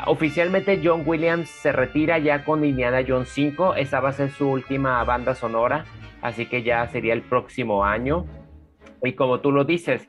Oficialmente 0.06 0.80
John 0.84 1.04
Williams 1.06 1.50
se 1.50 1.72
retira 1.72 2.20
ya 2.20 2.44
con 2.44 2.64
Indiana 2.64 3.04
Jones 3.08 3.30
5, 3.30 3.76
esa 3.76 4.00
va 4.00 4.10
a 4.10 4.14
ser 4.14 4.30
su 4.30 4.48
última 4.48 5.04
banda 5.04 5.34
sonora, 5.34 5.86
así 6.22 6.46
que 6.46 6.64
ya 6.64 6.88
sería 6.88 7.14
el 7.14 7.24
próximo 7.24 7.84
año. 7.84 8.26
Y 9.04 9.14
como 9.14 9.40
tú 9.40 9.52
lo 9.52 9.64
dices, 9.64 10.08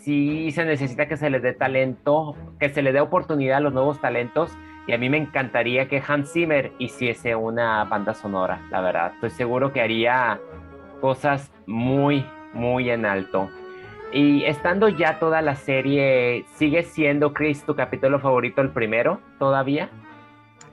sí 0.00 0.50
se 0.52 0.64
necesita 0.64 1.06
que 1.06 1.16
se 1.16 1.30
les 1.30 1.42
dé 1.42 1.52
talento, 1.52 2.34
que 2.58 2.70
se 2.70 2.82
le 2.82 2.92
dé 2.92 3.00
oportunidad 3.00 3.58
a 3.58 3.60
los 3.60 3.74
nuevos 3.74 4.00
talentos 4.00 4.56
y 4.86 4.92
a 4.92 4.98
mí 4.98 5.08
me 5.08 5.16
encantaría 5.16 5.88
que 5.88 6.02
Hans 6.06 6.32
Zimmer 6.32 6.72
hiciese 6.78 7.34
una 7.34 7.84
banda 7.84 8.14
sonora, 8.14 8.64
la 8.70 8.80
verdad. 8.80 9.12
Estoy 9.14 9.30
seguro 9.30 9.72
que 9.72 9.80
haría 9.80 10.40
cosas 11.00 11.50
muy, 11.66 12.24
muy 12.52 12.90
en 12.90 13.04
alto. 13.04 13.50
Y 14.12 14.44
estando 14.44 14.88
ya 14.88 15.18
toda 15.18 15.42
la 15.42 15.56
serie, 15.56 16.44
¿sigue 16.54 16.84
siendo 16.84 17.32
Chris 17.32 17.64
tu 17.64 17.74
capítulo 17.74 18.20
favorito 18.20 18.62
el 18.62 18.70
primero 18.70 19.20
todavía? 19.40 19.90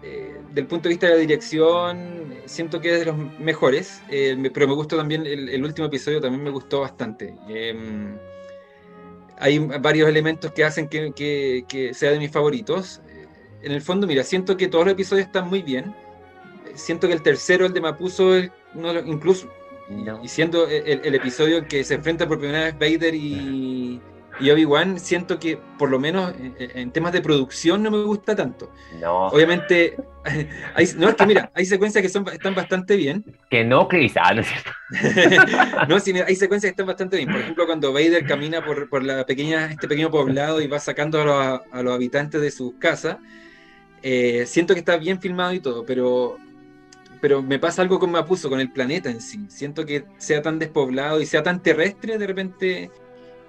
Eh, 0.04 0.40
del 0.52 0.68
punto 0.68 0.84
de 0.84 0.90
vista 0.90 1.08
de 1.08 1.14
la 1.14 1.20
dirección, 1.20 2.36
siento 2.46 2.80
que 2.80 2.94
es 2.94 3.00
de 3.00 3.06
los 3.06 3.18
mejores, 3.40 4.04
eh, 4.10 4.38
pero 4.54 4.68
me 4.68 4.76
gustó 4.76 4.96
también 4.96 5.26
el, 5.26 5.64
último 5.64 5.88
episodio, 5.88 6.22
también 6.22 6.44
me 6.44 6.52
gustó 6.52 6.82
bastante. 6.82 7.34
Em, 7.50 8.16
hay 9.40 9.58
varios 9.58 10.08
elementos 10.08 10.52
que 10.52 10.64
hacen 10.64 10.88
que, 10.88 11.66
que 11.68 11.94
sea 11.96 12.12
de 12.12 12.20
mis 12.20 12.30
favoritos 12.30 13.02
en 13.64 13.72
el 13.72 13.82
fondo, 13.82 14.06
mira, 14.08 14.24
siento 14.24 14.58
que 14.58 14.68
todos 14.68 14.86
los 14.86 14.94
episodios 14.94 15.28
están 15.28 15.50
muy 15.50 15.62
bien. 15.62 15.96
Siento 16.76 17.08
que 17.08 17.14
el 17.14 17.22
tercero, 17.22 17.66
el 17.66 17.74
de 17.74 17.82
Mapuso, 17.82 18.36
es 18.36 18.52
incluso, 19.06 19.48
y 20.22 20.28
siendo 20.28 20.68
el, 20.68 21.16
episodio 21.16 21.68
que 21.68 21.84
se 21.84 21.96
enfrenta 21.96 22.28
por 22.28 22.40
primera 22.40 22.64
vez 22.64 22.74
Vader 22.74 23.14
y, 23.14 24.02
y 24.40 24.50
Obi-Wan, 24.50 25.00
siento 25.00 25.38
que 25.40 25.60
por 25.78 25.90
lo 25.90 26.00
menos 26.00 26.34
en, 26.58 26.92
temas 26.92 27.14
de 27.14 27.22
producción 27.22 27.84
no 27.84 27.92
me 27.92 28.02
gusta 28.04 28.36
tanto. 28.36 28.72
No. 29.00 29.28
Obviamente, 29.28 29.96
hay, 30.76 30.88
no, 30.98 31.10
es 31.10 31.16
que 31.16 31.26
mira, 31.26 31.52
hay 31.54 31.66
secuencias 31.66 32.02
que 32.02 32.10
son, 32.10 32.28
están 32.30 32.56
bastante 32.56 32.96
bien. 32.96 33.24
Que 33.50 33.64
no, 33.64 33.88
Chris, 33.88 34.14
ah, 34.16 34.34
no 34.34 34.42
es 34.42 34.48
cierto. 34.48 34.72
no, 35.88 36.00
sí, 36.00 36.14
hay 36.20 36.36
secuencias 36.36 36.70
que 36.70 36.74
están 36.74 36.88
bastante 36.88 37.18
bien. 37.18 37.30
Por 37.30 37.42
ejemplo, 37.42 37.66
cuando 37.66 37.94
Vader 37.94 38.26
camina 38.26 38.66
por, 38.66 38.90
por 38.90 39.04
la 39.04 39.26
pequeña, 39.26 39.68
este 39.68 39.88
pequeño 39.88 40.10
poblado 40.10 40.62
y 40.62 40.68
va 40.68 40.80
sacando 40.80 41.22
a 41.22 41.26
los, 41.26 41.62
a 41.72 41.84
los 41.84 41.94
habitantes 41.94 42.42
de 42.42 42.52
sus 42.52 42.74
casas 42.76 43.18
eh, 44.04 44.44
siento 44.46 44.74
que 44.74 44.82
está 44.82 44.98
bien 44.98 45.22
filmado 45.22 45.54
y 45.54 45.62
todo, 45.62 45.86
pero, 45.86 46.38
pero 47.22 47.42
me 47.42 47.58
pasa 47.58 47.82
algo 47.82 48.00
con 48.00 48.12
Mapuso, 48.12 48.50
con 48.50 48.60
el 48.60 48.70
planeta 48.70 49.10
en 49.10 49.22
sí. 49.22 49.40
Siento 49.48 49.86
que 49.86 50.04
sea 50.18 50.42
tan 50.42 50.60
despoblado 50.60 51.22
y 51.22 51.26
sea 51.26 51.42
tan 51.42 51.64
terrestre, 51.64 52.18
de 52.18 52.28
repente 52.28 52.92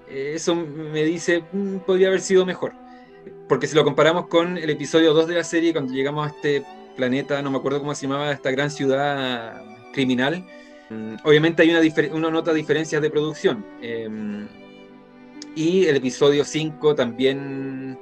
eh, 0.09 0.33
eso 0.37 0.55
me 0.55 1.03
dice, 1.03 1.43
mm, 1.53 1.79
podría 1.79 2.07
haber 2.07 2.21
sido 2.21 2.47
mejor. 2.47 2.73
Porque 3.49 3.67
si 3.67 3.75
lo 3.75 3.85
comparamos 3.85 4.29
con 4.29 4.57
el 4.57 4.71
episodio 4.71 5.13
2 5.13 5.27
de 5.27 5.35
la 5.35 5.45
serie, 5.45 5.73
cuando 5.73 5.93
llegamos 5.93 6.27
a 6.29 6.31
este 6.31 6.65
planeta, 6.97 7.43
no 7.43 7.51
me 7.51 7.59
acuerdo 7.59 7.81
cómo 7.81 7.93
se 7.97 8.07
llamaba, 8.07 8.31
esta 8.31 8.53
gran 8.53 8.71
ciudad 8.71 9.61
criminal, 9.93 10.47
mm, 10.91 11.17
obviamente 11.25 11.63
hay 11.63 11.71
una, 11.71 11.81
una 12.13 12.31
nota 12.31 12.53
diferencias 12.53 13.03
de 13.03 13.11
producción. 13.11 13.67
Em, 13.83 14.47
y 15.57 15.87
el 15.87 15.97
episodio 15.97 16.45
5 16.45 16.95
también 16.95 17.99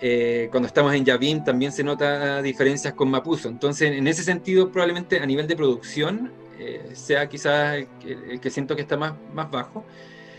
eh, 0.00 0.48
cuando 0.50 0.66
estamos 0.66 0.94
en 0.94 1.04
Yavin 1.04 1.42
también 1.42 1.72
se 1.72 1.82
nota 1.82 2.42
diferencias 2.42 2.94
con 2.94 3.10
Mapuso. 3.10 3.48
Entonces, 3.48 3.92
en 3.92 4.06
ese 4.06 4.22
sentido, 4.22 4.70
probablemente 4.70 5.20
a 5.20 5.26
nivel 5.26 5.46
de 5.46 5.56
producción 5.56 6.32
eh, 6.58 6.90
sea 6.92 7.28
quizás 7.28 7.86
el, 8.04 8.40
que 8.40 8.50
siento 8.50 8.76
que 8.76 8.82
está 8.82 8.96
más, 8.96 9.14
más 9.32 9.50
bajo. 9.50 9.84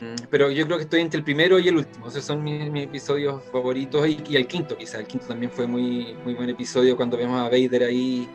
Mm. 0.01 0.27
Pero 0.29 0.51
yo 0.51 0.65
creo 0.65 0.77
que 0.77 0.83
estoy 0.83 1.01
entre 1.01 1.17
el 1.17 1.23
primero 1.23 1.57
y 1.57 1.67
el 1.67 1.77
último. 1.77 2.07
Esos 2.07 2.23
son 2.23 2.43
mis, 2.43 2.83
episodios 2.83 3.43
favoritos. 3.51 4.07
Y, 4.07 4.35
el 4.35 4.47
quinto, 4.47 4.77
quizás. 4.77 5.01
El 5.01 5.07
quinto 5.07 5.25
también 5.27 5.51
fue 5.51 5.65
muy, 5.65 6.15
muy 6.23 6.35
buen 6.35 6.49
episodio 6.49 6.95
cuando 6.95 7.17
vemos 7.17 7.39
a 7.39 7.45
Vader 7.49 7.83
ahí 7.83 8.29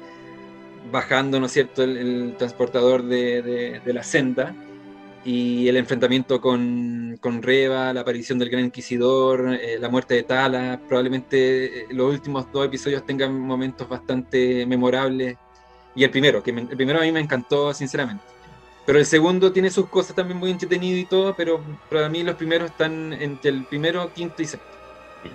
bajando, 0.91 1.39
¿no 1.39 1.47
es 1.47 1.53
cierto?, 1.53 1.85
el, 1.85 2.35
transportador 2.37 3.05
de, 3.05 3.81
de 3.85 3.93
la 3.93 4.03
senda 4.03 4.55
y 5.25 5.69
el 5.69 5.77
enfrentamiento 5.77 6.41
con, 6.41 7.17
con, 7.21 7.43
Reva, 7.43 7.93
la 7.93 8.01
aparición 8.01 8.39
del 8.39 8.51
Gran 8.51 8.65
Inquisidor, 8.65 9.55
eh, 9.55 9.79
la 9.79 9.89
muerte 9.89 10.15
de 10.15 10.23
Tala, 10.25 10.81
probablemente 10.89 11.83
eh, 11.83 11.87
los 11.91 12.13
últimos 12.13 12.51
dos 12.51 12.67
episodios 12.67 13.07
tengan 13.07 13.39
momentos 13.39 13.89
bastante 13.89 14.67
memorables. 14.67 15.37
Y 15.95 16.05
el 16.05 16.11
primero, 16.11 16.43
que 16.43 16.51
el 16.51 16.67
primero 16.69 16.99
a 16.99 17.03
mí 17.03 17.13
me 17.13 17.21
encantó 17.21 17.73
sinceramente. 17.73 18.25
Pero 18.85 18.99
el 18.99 19.07
segundo 19.07 19.53
tiene 19.53 19.71
sus 19.71 19.89
cosas 19.89 20.17
también 20.17 20.39
muy 20.39 20.51
entretenido 20.51 20.99
y 20.99 21.05
todo, 21.05 21.35
pero 21.37 21.63
para 21.89 22.09
mí 22.09 22.25
los 22.25 22.35
primeros 22.35 22.71
están 22.71 23.13
entre 23.13 23.51
el 23.51 23.65
primero, 23.65 24.13
quinto 24.13 24.43
y 24.43 24.47
sexto. 24.47 24.67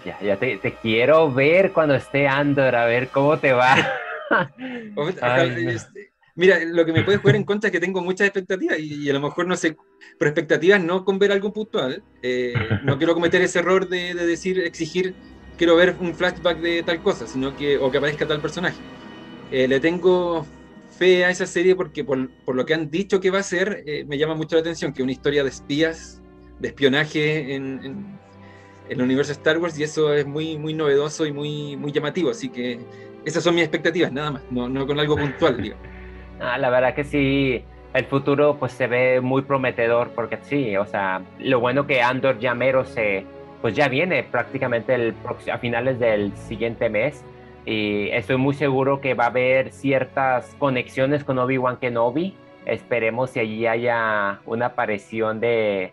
Ya, 0.04 0.19
ya 0.19 0.36
te, 0.36 0.58
te 0.58 0.73
quiero 0.73 1.32
ver 1.32 1.71
cuando 1.71 1.95
esté 1.95 2.28
Andor, 2.28 2.76
a 2.76 2.86
ver 2.86 3.08
cómo 3.10 3.38
te 3.39 3.54
va. 3.54 3.76
Este, 4.97 6.12
Mira, 6.38 6.63
lo 6.63 6.86
que 6.86 6.93
me 6.93 7.04
puede 7.04 7.17
jugar 7.17 7.36
en 7.36 7.43
contra 7.43 7.69
es 7.69 7.71
que 7.71 7.80
tengo 7.80 8.00
muchas 8.04 8.28
expectativas 8.28 8.78
y, 8.80 9.10
a 9.10 9.13
lo 9.13 9.19
mejor 9.19 9.47
no 9.47 9.58
sé, 9.58 9.76
pero 10.19 10.30
expectativas 10.30 10.82
no 10.82 11.04
con 11.04 11.17
ver 11.17 11.32
algo 11.32 11.52
puntual. 11.52 12.04
Eh, 12.21 12.54
no 12.84 13.00
quiero 13.00 13.15
cometer 13.15 13.41
ese 13.41 13.58
error 13.58 13.89
de, 13.89 14.13
decir, 14.13 14.60
exigir, 14.60 15.15
quiero 15.58 15.76
ver 15.76 15.95
un 16.00 16.13
flashback 16.13 16.60
de 16.60 16.84
tal 16.84 17.02
cosa, 17.02 17.26
sino 17.26 17.58
que, 17.58 17.80
o 17.80 17.89
que 17.89 17.97
aparezca 17.97 18.28
tal 18.28 18.39
personaje. 18.39 18.78
Eh, 19.52 19.67
le 19.67 19.80
tengo 19.80 20.45
fe 20.95 21.26
a 21.26 21.32
esa 21.32 21.47
serie 21.47 21.76
porque 21.76 22.04
por, 22.04 22.30
por 22.45 22.56
lo 22.56 22.67
que 22.67 22.76
han 22.76 22.91
dicho 22.91 23.19
que 23.19 23.32
va 23.32 23.39
a 23.39 23.43
ser, 23.43 23.84
eh, 23.88 24.06
me 24.08 24.19
llama 24.19 24.36
mucho 24.36 24.56
la 24.58 24.62
atención, 24.62 24.93
que 24.93 25.02
una 25.02 25.13
historia 25.13 25.41
de 25.41 25.50
espías, 25.50 26.21
de 26.60 26.67
espionaje 26.67 27.56
en, 27.56 27.84
en, 27.84 28.19
el 28.89 29.02
universo 29.02 29.32
Star 29.32 29.58
Wars 29.58 29.78
y 29.80 29.84
eso 29.84 30.13
es 30.13 30.28
muy, 30.28 30.60
muy 30.60 30.76
novedoso 30.76 31.26
y 31.26 31.32
muy, 31.34 31.76
muy 31.76 31.91
llamativo. 31.91 32.30
Así 32.30 32.50
que 32.50 32.80
esas 33.26 33.43
son 33.43 33.56
mis 33.56 33.63
expectativas, 33.63 34.12
nada 34.12 34.32
más, 34.32 34.43
no, 34.52 34.69
no 34.69 34.86
con 34.86 35.00
algo 35.00 35.17
puntual, 35.17 35.60
digamos. 35.60 35.97
Ah, 36.39 36.58
la 36.58 36.69
verdad 36.69 36.93
que 36.93 37.04
sí, 37.04 37.63
el 37.93 38.06
futuro 38.06 38.58
pues 38.60 38.71
se 38.73 38.88
ve 38.88 39.21
muy 39.21 39.41
prometedor 39.41 40.10
porque 40.10 40.38
sí, 40.41 40.78
o 40.78 40.86
sea, 40.86 41.21
lo 41.39 41.60
bueno 41.60 41.88
que 41.88 42.02
Andor 42.02 42.38
Llamero 42.38 42.86
se, 42.86 43.26
pues 43.62 43.76
ya 43.76 43.88
viene 43.88 44.23
prácticamente 44.23 44.93
el, 44.93 45.15
a 45.52 45.58
finales 45.58 46.00
del 46.00 46.36
siguiente 46.36 46.89
mes 46.89 47.23
y 47.65 48.10
estoy 48.10 48.38
muy 48.38 48.54
seguro 48.54 49.02
que 49.02 49.13
va 49.13 49.26
a 49.26 49.28
haber 49.28 49.71
ciertas 49.71 50.56
conexiones 50.60 51.23
con 51.23 51.39
Obi-Wan 51.39 51.78
Kenobi. 51.78 52.36
Esperemos 52.65 53.32
si 53.32 53.39
allí 53.39 53.65
haya 53.65 54.39
una 54.45 54.67
aparición 54.67 55.39
de, 55.39 55.91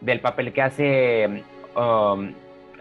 del 0.00 0.20
papel 0.20 0.52
que 0.52 0.62
hace, 0.62 1.44
um, 1.74 2.32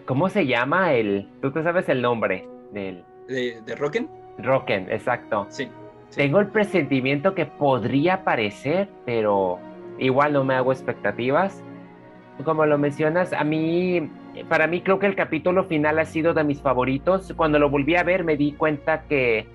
¿cómo 0.06 0.30
se 0.30 0.46
llama? 0.46 0.94
El, 0.94 1.28
¿Tú 1.42 1.52
te 1.52 1.64
sabes 1.64 1.90
el 1.90 2.02
nombre 2.02 2.48
del... 2.72 3.04
¿De, 3.28 3.62
de 3.62 3.76
Rocken? 3.76 4.10
Rocken, 4.38 4.92
exacto. 4.92 5.48
Sí. 5.50 5.70
Tengo 6.16 6.40
el 6.40 6.48
presentimiento 6.48 7.36
que 7.36 7.46
podría 7.46 8.16
aparecer, 8.16 8.90
pero 9.06 9.60
igual 10.00 10.34
no 10.34 10.44
me 10.44 10.56
hago 10.56 10.72
expectativas. 10.72 11.64
Como 12.44 12.66
lo 12.66 12.78
mencionas, 12.78 13.32
a 13.34 13.44
mí, 13.44 14.10
para 14.48 14.66
mí 14.66 14.82
creo 14.82 14.98
que 14.98 15.06
el 15.06 15.16
capítulo 15.16 15.66
final 15.66 16.00
ha 16.00 16.06
sido 16.06 16.34
de 16.34 16.44
mis 16.44 16.62
favoritos. 16.62 17.34
Cuando 17.36 17.60
lo 17.60 17.70
volví 17.70 17.96
a 17.96 18.04
ver 18.04 18.24
me 18.24 18.38
di 18.38 18.54
cuenta 18.54 19.04
que, 19.04 19.48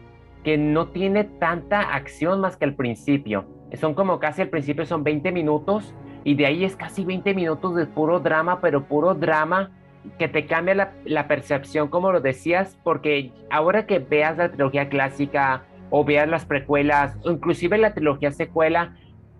que 0.44 0.56
no 0.56 0.88
tiene 0.88 1.24
tanta 1.24 1.80
acción 1.80 2.40
más 2.40 2.56
que 2.56 2.66
al 2.66 2.74
principio. 2.74 3.46
Son 3.72 3.94
como 3.94 4.20
casi 4.20 4.42
al 4.42 4.48
principio 4.48 4.86
son 4.86 5.02
20 5.02 5.32
minutos 5.32 5.92
y 6.22 6.34
de 6.34 6.46
ahí 6.46 6.64
es 6.64 6.76
casi 6.76 7.04
20 7.04 7.34
minutos 7.34 7.74
de 7.74 7.86
puro 7.86 8.20
drama, 8.20 8.60
pero 8.60 8.84
puro 8.84 9.14
drama 9.14 9.72
que 10.18 10.28
te 10.28 10.46
cambia 10.46 10.74
la, 10.74 10.92
la 11.04 11.26
percepción, 11.26 11.88
como 11.88 12.12
lo 12.12 12.20
decías, 12.20 12.78
porque 12.84 13.32
ahora 13.50 13.86
que 13.86 13.98
veas 13.98 14.36
la 14.36 14.50
trilogía 14.50 14.88
clásica, 14.88 15.64
o 15.96 16.04
veas 16.04 16.28
las 16.28 16.44
precuelas, 16.44 17.16
o 17.22 17.30
inclusive 17.30 17.78
la 17.78 17.94
trilogía 17.94 18.32
secuela, 18.32 18.96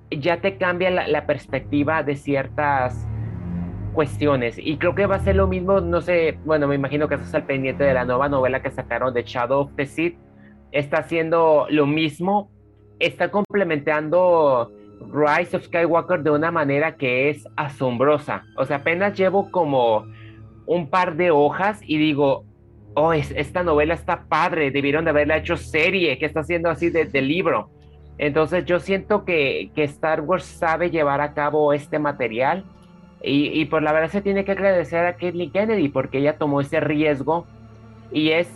ya 0.09 0.41
te 0.41 0.57
cambia 0.57 0.89
la, 0.89 1.27
perspectiva 1.27 2.05
de 2.05 2.15
ciertas 2.15 3.09
cuestiones. 3.93 4.57
Y 4.57 4.77
creo 4.77 4.95
que 4.95 5.07
va 5.07 5.17
a 5.17 5.19
ser 5.19 5.35
lo 5.35 5.49
mismo, 5.49 5.81
no 5.81 6.01
sé, 6.01 6.39
bueno, 6.45 6.69
me 6.69 6.77
imagino 6.77 7.09
que 7.09 7.17
estás 7.17 7.35
al 7.35 7.43
pendiente 7.43 7.83
de 7.83 7.93
la 7.93 8.05
nueva 8.05 8.29
novela 8.29 8.63
que 8.63 8.71
sacaron 8.71 9.13
de 9.13 9.25
Shadow 9.25 9.63
of 9.63 9.73
the 9.75 9.85
Sith. 9.85 10.17
Está 10.71 10.99
haciendo 10.99 11.67
lo 11.71 11.89
mismo, 11.89 12.53
está 13.01 13.33
complementando 13.33 14.71
Rise 15.13 15.57
of 15.57 15.65
Skywalker 15.65 16.23
de 16.23 16.31
una 16.31 16.53
manera 16.53 16.95
que 16.95 17.31
es 17.31 17.49
asombrosa. 17.57 18.45
O 18.57 18.65
sea, 18.65 18.77
apenas 18.77 19.19
llevo 19.19 19.51
como 19.51 20.07
un 20.67 20.89
par 20.89 21.17
de 21.17 21.33
hojas 21.33 21.81
y 21.83 21.99
digo, 21.99 22.45
oh, 22.95 23.13
esta 23.13 23.63
novela 23.63 23.95
está 23.95 24.25
padre, 24.25 24.71
debieron 24.71 25.05
de 25.05 25.11
haberla 25.11 25.39
hecho 25.39 25.57
serie, 25.57 26.19
que 26.19 26.27
está 26.27 26.41
haciendo 26.41 26.71
así 26.71 26.91
de, 26.91 27.23
libro. 27.23 27.71
Entonces 28.19 28.65
yo 28.65 28.81
siento 28.81 29.25
que, 29.25 29.71
que, 29.75 29.83
Star 29.85 30.21
Wars 30.21 30.45
sabe 30.45 30.91
llevar 30.91 31.21
a 31.21 31.35
cabo 31.35 31.73
este 31.73 31.99
material 31.99 32.65
y, 33.23 33.47
y 33.61 33.65
por 33.65 33.83
la 33.83 33.93
verdad 33.93 34.11
se 34.11 34.23
tiene 34.23 34.45
que 34.45 34.53
agradecer 34.53 35.05
a 35.05 35.15
Kathleen 35.15 35.51
Kennedy 35.51 35.89
porque 35.89 36.19
ella 36.19 36.39
tomó 36.39 36.61
ese 36.61 36.79
riesgo 36.79 37.47
y 38.13 38.31
es 38.31 38.49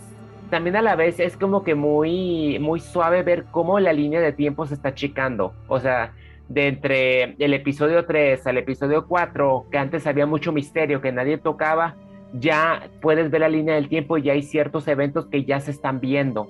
también 0.49 0.75
a 0.75 0.81
la 0.81 0.95
vez 0.95 1.19
es 1.19 1.37
como 1.37 1.63
que 1.63 1.75
muy, 1.75 2.57
muy 2.59 2.79
suave 2.79 3.23
ver 3.23 3.45
cómo 3.51 3.79
la 3.79 3.93
línea 3.93 4.19
de 4.19 4.33
tiempo 4.33 4.65
se 4.65 4.73
está 4.73 4.89
achicando. 4.89 5.53
O 5.67 5.79
sea, 5.79 6.13
de 6.47 6.67
entre 6.67 7.35
el 7.37 7.53
episodio 7.53 8.05
3 8.05 8.45
al 8.47 8.57
episodio 8.57 9.07
4, 9.07 9.67
que 9.71 9.77
antes 9.77 10.07
había 10.07 10.25
mucho 10.25 10.51
misterio 10.51 11.01
que 11.01 11.11
nadie 11.11 11.37
tocaba, 11.37 11.95
ya 12.33 12.89
puedes 13.01 13.31
ver 13.31 13.41
la 13.41 13.49
línea 13.49 13.75
del 13.75 13.89
tiempo 13.89 14.17
y 14.17 14.23
ya 14.23 14.33
hay 14.33 14.43
ciertos 14.43 14.87
eventos 14.87 15.27
que 15.27 15.45
ya 15.45 15.59
se 15.59 15.71
están 15.71 15.99
viendo. 15.99 16.47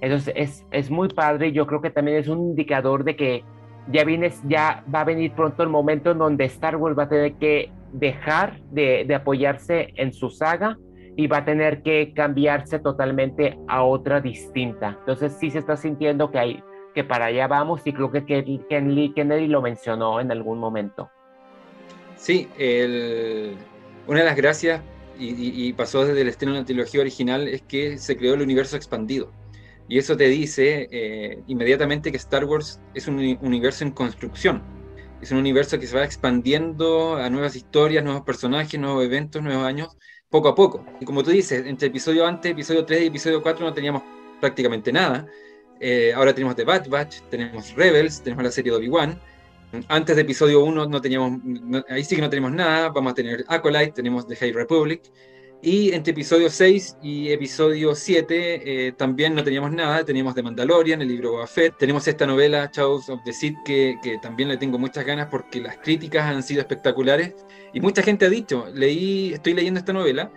Entonces 0.00 0.32
es, 0.36 0.66
es 0.70 0.90
muy 0.90 1.08
padre 1.08 1.48
y 1.48 1.52
yo 1.52 1.66
creo 1.66 1.80
que 1.80 1.90
también 1.90 2.18
es 2.18 2.28
un 2.28 2.38
indicador 2.38 3.04
de 3.04 3.16
que 3.16 3.44
ya 3.90 4.04
vienes, 4.04 4.40
ya 4.46 4.84
va 4.94 5.00
a 5.00 5.04
venir 5.04 5.32
pronto 5.32 5.62
el 5.62 5.68
momento 5.68 6.10
en 6.10 6.18
donde 6.18 6.44
Star 6.44 6.76
Wars 6.76 6.96
va 6.98 7.04
a 7.04 7.08
tener 7.08 7.34
que 7.34 7.70
dejar 7.92 8.60
de, 8.70 9.04
de 9.06 9.14
apoyarse 9.14 9.92
en 9.96 10.12
su 10.12 10.30
saga 10.30 10.78
y 11.16 11.26
va 11.26 11.38
a 11.38 11.44
tener 11.44 11.82
que 11.82 12.12
cambiarse 12.14 12.78
totalmente 12.78 13.58
a 13.66 13.82
otra 13.82 14.20
distinta. 14.20 14.96
Entonces 15.00 15.36
sí 15.40 15.50
se 15.50 15.58
está 15.58 15.76
sintiendo 15.76 16.30
que 16.30 16.38
hay 16.38 16.62
que 16.94 17.04
para 17.04 17.26
allá 17.26 17.46
vamos 17.46 17.82
y 17.84 17.92
creo 17.92 18.10
que 18.10 18.24
Ken 18.24 18.66
Kennedy 18.68 19.46
lo 19.46 19.62
mencionó 19.62 20.20
en 20.20 20.30
algún 20.30 20.58
momento. 20.58 21.10
Sí, 22.16 22.48
una 24.06 24.20
de 24.20 24.24
las 24.24 24.36
gracias 24.36 24.82
y, 25.18 25.72
pasó 25.72 26.04
desde 26.04 26.20
el 26.20 26.28
estreno 26.28 26.54
de 26.54 26.60
la 26.60 26.64
trilogía 26.64 27.00
original 27.00 27.48
es 27.48 27.62
que 27.62 27.98
se 27.98 28.16
creó 28.16 28.34
el 28.34 28.42
universo 28.42 28.76
expandido. 28.76 29.32
Y 29.88 29.98
eso 29.98 30.16
te 30.16 30.28
dice 30.28 30.88
eh, 30.90 31.42
inmediatamente 31.46 32.10
que 32.10 32.18
Star 32.18 32.44
Wars 32.44 32.80
es 32.94 33.08
un 33.08 33.18
universo 33.40 33.84
en 33.84 33.92
construcción. 33.92 34.62
Es 35.20 35.32
un 35.32 35.38
universo 35.38 35.78
que 35.78 35.86
se 35.86 35.96
va 35.96 36.04
expandiendo 36.04 37.16
a 37.16 37.28
nuevas 37.30 37.56
historias, 37.56 38.04
nuevos 38.04 38.22
personajes, 38.22 38.78
nuevos 38.78 39.04
eventos, 39.04 39.42
nuevos 39.42 39.64
años, 39.64 39.96
poco 40.30 40.48
a 40.48 40.54
poco. 40.54 40.84
Y 41.00 41.04
como 41.04 41.22
tú 41.24 41.30
dices, 41.30 41.66
entre 41.66 41.88
episodio 41.88 42.26
antes, 42.26 42.52
episodio 42.52 42.84
3 42.84 43.02
y 43.02 43.06
episodio 43.06 43.42
4 43.42 43.64
no 43.64 43.72
teníamos 43.72 44.02
prácticamente 44.40 44.92
nada. 44.92 45.26
Eh, 45.80 46.12
ahora 46.14 46.34
tenemos 46.34 46.56
The 46.56 46.64
Bad 46.64 46.88
Batch, 46.88 47.20
tenemos 47.30 47.74
Rebels, 47.74 48.22
tenemos 48.22 48.44
la 48.44 48.50
serie 48.50 48.72
de 48.72 48.78
Obi-Wan. 48.78 49.20
Antes 49.88 50.16
de 50.16 50.22
episodio 50.22 50.64
1 50.64 50.86
no 50.86 51.00
teníamos, 51.00 51.40
ahí 51.88 52.02
sí 52.02 52.16
que 52.16 52.22
no 52.22 52.30
tenemos 52.30 52.52
nada, 52.52 52.88
vamos 52.88 53.12
a 53.12 53.14
tener 53.14 53.44
Acolyte, 53.48 53.92
tenemos 53.92 54.26
The 54.26 54.36
High 54.36 54.52
Republic. 54.52 55.02
Y 55.60 55.90
entre 55.92 56.12
episodio 56.12 56.48
6 56.50 56.98
y 57.02 57.32
episodio 57.32 57.92
7 57.92 58.86
eh, 58.86 58.92
también 58.92 59.34
no 59.34 59.42
teníamos 59.42 59.72
nada, 59.72 60.04
teníamos 60.04 60.36
The 60.36 60.42
Mandalorian, 60.42 61.02
el 61.02 61.08
libro 61.08 61.32
Boba 61.32 61.48
tenemos 61.76 62.06
esta 62.06 62.26
novela 62.26 62.70
Chaos 62.70 63.08
of 63.08 63.20
the 63.24 63.32
Sith 63.32 63.56
que, 63.64 63.96
que, 64.00 64.18
también 64.18 64.48
le 64.48 64.56
tengo 64.56 64.78
muchas 64.78 65.04
ganas 65.04 65.26
porque 65.28 65.60
las 65.60 65.78
críticas 65.78 66.26
han 66.26 66.44
sido 66.44 66.60
espectaculares 66.60 67.34
y 67.72 67.80
mucha 67.80 68.02
gente 68.02 68.26
ha 68.26 68.30
dicho, 68.30 68.66
leí, 68.72 69.32
estoy 69.32 69.54
leyendo 69.54 69.80
esta 69.80 69.92
novela 69.92 70.30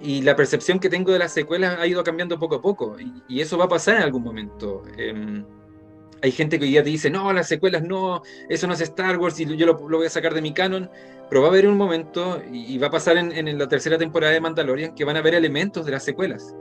y 0.00 0.22
la 0.22 0.34
percepción 0.34 0.80
que 0.80 0.88
tengo 0.88 1.12
de 1.12 1.20
las 1.20 1.32
secuelas 1.32 1.78
ha 1.78 1.86
ido 1.86 2.02
cambiando 2.02 2.38
poco 2.38 2.56
a 2.56 2.62
poco 2.62 2.96
y, 3.28 3.40
eso 3.40 3.56
va 3.56 3.66
a 3.66 3.68
pasar 3.68 3.96
en 3.96 4.02
algún 4.02 4.24
momento. 4.24 4.82
Em, 4.96 5.44
hay 6.22 6.32
gente 6.32 6.58
que 6.58 6.64
hoy 6.64 6.70
día 6.70 6.82
te 6.82 6.90
dice, 6.90 7.10
no, 7.10 7.32
las 7.32 7.48
secuelas 7.48 7.82
no, 7.82 8.22
eso 8.48 8.66
no 8.66 8.74
es 8.74 8.80
Star 8.80 9.18
Wars 9.18 9.38
y 9.40 9.56
yo 9.56 9.66
lo, 9.66 9.76
voy 9.76 10.06
a 10.06 10.10
sacar 10.10 10.34
de 10.34 10.42
mi 10.42 10.52
canon, 10.52 10.90
pero 11.28 11.42
va 11.42 11.48
a 11.48 11.50
haber 11.50 11.68
un 11.68 11.76
momento 11.76 12.42
y, 12.50 12.78
va 12.78 12.88
a 12.88 12.90
pasar 12.90 13.16
en, 13.16 13.58
la 13.58 13.68
tercera 13.68 13.98
temporada 13.98 14.32
de 14.32 14.40
Mandalorian 14.40 14.94
que 14.94 15.04
van 15.04 15.16
a 15.16 15.20
haber 15.20 15.34
elementos 15.34 15.84
de 15.84 15.92
las 15.92 16.04
secuelas. 16.04 16.54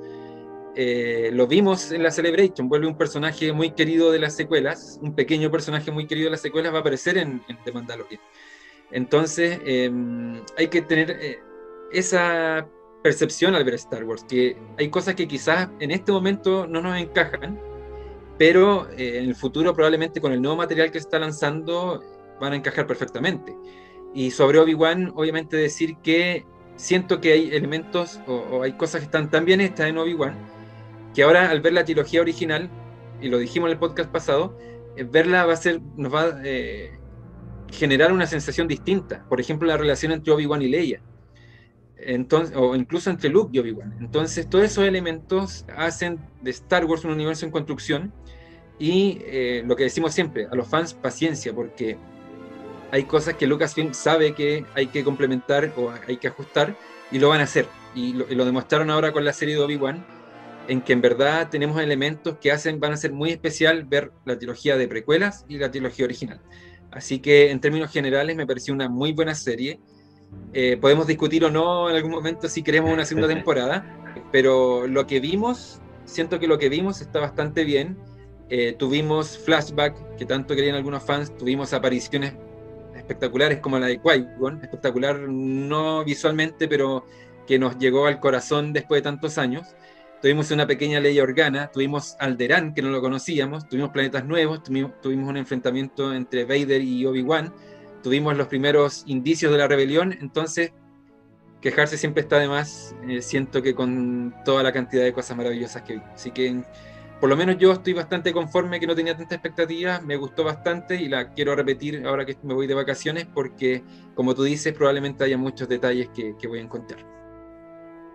Eh, 0.78 1.30
lo 1.32 1.48
vimos 1.48 1.92
en 1.92 2.04
la 2.04 2.12
Celebration, 2.12 2.68
vuelve 2.68 2.88
un 2.88 2.98
personaje 2.98 3.54
muy 3.54 3.72
querido 3.72 4.12
de 4.12 4.20
las 4.20 4.36
secuelas, 4.36 5.00
un 5.02 5.16
pequeño 5.16 5.50
personaje 5.50 5.90
muy 5.90 6.06
querido 6.06 6.26
de 6.26 6.32
las 6.32 6.42
secuelas 6.42 6.74
va 6.74 6.78
a 6.78 6.82
aparecer 6.82 7.18
en, 7.18 7.42
The 7.64 7.72
Mandalorian. 7.72 8.22
Entonces, 8.92 9.60
em, 9.66 10.42
hay 10.58 10.68
que 10.68 10.82
tener 10.82 11.12
eh, 11.12 11.40
esa 11.92 12.68
percepción 13.04 13.56
al 13.56 13.64
ver 13.64 13.76
Star 13.76 14.04
Wars, 14.04 14.26
que 14.28 14.58
hay 14.78 14.90
cosas 14.90 15.16
que 15.16 15.28
quizás 15.28 15.70
en 15.80 15.92
este 15.92 16.12
momento 16.12 16.68
no 16.68 16.82
nos 16.82 16.98
encajan, 16.98 17.60
pero 18.38 18.90
eh, 18.92 19.20
en 19.20 19.26
el 19.26 19.36
futuro 19.36 19.74
probablemente 19.74 20.22
con 20.22 20.34
el 20.34 20.42
nuevo 20.42 20.58
material 20.58 20.92
que 20.92 20.98
está 20.98 21.20
lanzando 21.20 22.04
van 22.40 22.54
a 22.54 22.56
encajar 22.56 22.88
perfectamente. 22.88 23.56
Y 24.14 24.32
sobre 24.32 24.60
Obi-Wan, 24.60 25.14
obviamente 25.16 25.58
decir 25.58 25.98
que 25.98 26.46
siento 26.76 27.22
que 27.22 27.34
hay 27.34 27.56
elementos 27.56 28.20
o, 28.28 28.64
hay 28.64 28.74
cosas 28.74 29.02
que 29.02 29.06
están 29.06 29.30
tan 29.30 29.46
bien 29.46 29.62
en 29.62 29.98
Obi-Wan, 29.98 30.36
que 31.14 31.24
ahora 31.24 31.50
al 31.50 31.62
ver 31.62 31.74
la 31.74 31.86
trilogía 31.86 32.22
original, 32.22 32.70
y 33.22 33.30
lo 33.30 33.38
dijimos 33.38 33.68
en 33.68 33.74
el 33.74 33.80
podcast 33.80 34.12
pasado, 34.12 34.58
eh, 34.98 35.04
verla 35.04 35.46
va 35.46 35.54
a 35.54 35.58
ser, 35.58 35.82
nos 35.96 36.14
va 36.14 36.24
a 36.24 36.42
eh, 36.44 36.92
generar 37.72 38.12
una 38.12 38.28
sensación 38.28 38.68
distinta. 38.68 39.26
Por 39.30 39.40
ejemplo, 39.40 39.68
la 39.68 39.78
relación 39.78 40.12
entre 40.12 40.34
Obi-Wan 40.34 40.62
y 40.62 40.68
Leia 40.70 41.02
entonces, 41.98 42.56
o 42.56 42.76
incluso 42.76 43.10
entre 43.10 43.30
Luke 43.30 43.50
y 43.54 43.60
Obi-Wan. 43.60 43.98
Entonces, 44.00 44.50
todos 44.50 44.66
esos 44.66 44.86
elementos 44.86 45.66
hacen 45.76 46.20
de 46.42 46.52
Star 46.52 46.86
Wars 46.86 47.04
un 47.04 47.12
universo 47.12 47.46
en 47.46 47.52
construcción 47.52 48.14
y 48.80 49.20
eh, 49.22 49.64
lo 49.66 49.76
que 49.76 49.84
decimos 49.84 50.14
siempre, 50.14 50.48
a 50.52 50.56
los 50.56 50.68
fans, 50.68 50.94
paciencia, 50.94 51.54
porque 51.54 51.98
hay 52.92 53.04
cosas 53.04 53.36
que 53.36 53.48
Lucasfilm 53.48 53.94
sabe 53.94 54.34
que 54.34 54.66
hay 54.74 54.88
que 54.88 55.04
complementar 55.04 55.74
o 55.78 55.92
hay 56.08 56.18
que 56.18 56.28
ajustar 56.28 56.76
y 57.12 57.20
lo 57.20 57.30
van 57.30 57.42
a 57.42 57.44
hacer. 57.44 57.68
Y 57.94 58.14
lo, 58.14 58.46
demostraron 58.46 58.90
ahora 58.90 59.12
con 59.12 59.24
la 59.24 59.34
serie 59.34 59.56
de 59.56 59.62
Obi-Wan, 59.62 60.06
en 60.68 60.82
que 60.82 60.94
en 60.94 61.02
verdad 61.02 61.50
tenemos 61.50 61.80
elementos 61.82 62.38
que 62.40 62.52
hacen, 62.52 62.80
van 62.80 62.94
a 62.94 62.98
ser 62.98 63.14
muy 63.14 63.32
especial 63.32 63.86
ver 63.86 64.12
la 64.26 64.38
trilogía 64.38 64.78
de 64.78 64.88
precuelas 64.88 65.46
y 65.48 65.58
la 65.58 65.72
trilogía 65.72 66.06
original. 66.06 66.42
Así 66.92 67.20
que 67.20 67.52
en 67.52 67.60
términos 67.60 67.92
generales 67.92 68.36
me 68.36 68.46
pareció 68.46 68.74
una 68.74 68.90
muy 68.90 69.14
buena 69.14 69.36
serie 69.36 69.80
eh, 70.54 70.78
podemos 70.80 71.06
discutir 71.06 71.44
o 71.44 71.52
no 71.52 71.90
en 71.90 71.98
algún 71.98 72.12
momento 72.12 72.48
si 72.48 72.64
queremos 72.64 72.92
una 72.92 73.06
segunda 73.06 73.28
temporada, 73.34 73.86
pero 74.32 74.88
lo 74.88 75.06
que 75.06 75.20
vimos, 75.20 75.82
siento 76.06 76.40
que 76.40 76.48
lo 76.48 76.58
que 76.58 76.70
vimos 76.70 77.02
está 77.02 77.20
bastante 77.20 77.64
bien. 77.64 77.98
Eh, 78.50 78.76
tuvimos 78.78 79.38
flashback 79.40 80.18
que 80.18 80.26
tanto 80.26 80.56
querían 80.56 80.76
algunos 80.76 81.04
fans, 81.04 81.36
tuvimos 81.36 81.74
apariciones 81.74 82.34
espectaculares 82.96 83.60
como 83.60 83.80
la 83.80 83.88
de 83.88 84.00
Qui-Gon, 84.00 84.62
espectacular 84.62 85.20
no 85.20 86.04
visualmente, 86.04 86.68
pero 86.68 87.06
que 87.48 87.60
nos 87.60 87.78
llegó 87.78 88.08
al 88.08 88.20
corazón 88.20 88.74
después 88.74 89.00
de 89.00 89.04
tantos 89.04 89.38
años. 89.38 89.76
Tuvimos 90.22 90.50
una 90.52 90.66
pequeña 90.66 91.00
ley 91.00 91.20
organa, 91.20 91.68
tuvimos 91.68 92.16
Alderán, 92.20 92.74
que 92.74 92.82
no 92.82 92.90
lo 92.90 93.02
conocíamos, 93.02 93.68
tuvimos 93.68 93.90
planetas 93.90 94.26
nuevos, 94.26 94.64
tuvimos, 94.64 95.00
tuvimos 95.02 95.30
un 95.30 95.38
enfrentamiento 95.38 96.14
entre 96.14 96.46
Vader 96.46 96.82
y 96.82 97.06
Obi-Wan, 97.06 97.54
tuvimos 98.02 98.36
los 98.38 98.48
primeros 98.48 99.04
indicios 99.08 99.52
de 99.52 99.58
la 99.58 99.68
rebelión, 99.68 100.18
entonces 100.20 100.72
quejarse 101.62 101.98
siempre 101.98 102.22
está 102.22 102.40
de 102.40 102.48
más, 102.48 102.96
eh, 103.08 103.22
siento 103.22 103.62
que 103.62 103.76
con 103.76 104.34
toda 104.46 104.64
la 104.64 104.72
cantidad 104.72 105.04
de 105.04 105.14
cosas 105.14 105.36
maravillosas 105.36 105.82
que 105.82 105.96
vi. 105.96 106.02
Así 106.14 106.32
que 106.32 106.64
por 107.20 107.30
lo 107.30 107.36
menos 107.36 107.58
yo 107.58 107.72
estoy 107.72 107.94
bastante 107.94 108.34
conforme 108.34 108.80
que 108.80 108.88
no 108.88 108.96
tenía 108.96 109.16
tanta 109.16 109.36
expectativa, 109.36 110.02
me 110.02 110.18
gustó 110.18 110.44
bastante 110.44 110.96
y 110.96 111.08
la 111.08 111.34
quiero 111.34 111.56
repetir 111.56 112.06
ahora 112.06 112.26
que 112.26 112.38
me 112.44 112.54
voy 112.54 112.68
de 112.68 112.74
vacaciones 112.74 113.26
porque 113.26 113.84
como 114.14 114.36
tú 114.36 114.44
dices 114.44 114.74
probablemente 114.74 115.24
haya 115.24 115.38
muchos 115.38 115.68
detalles 115.68 116.10
que, 116.10 116.36
que 116.38 116.48
voy 116.48 116.60
a 116.60 116.64
encontrar. 116.64 117.00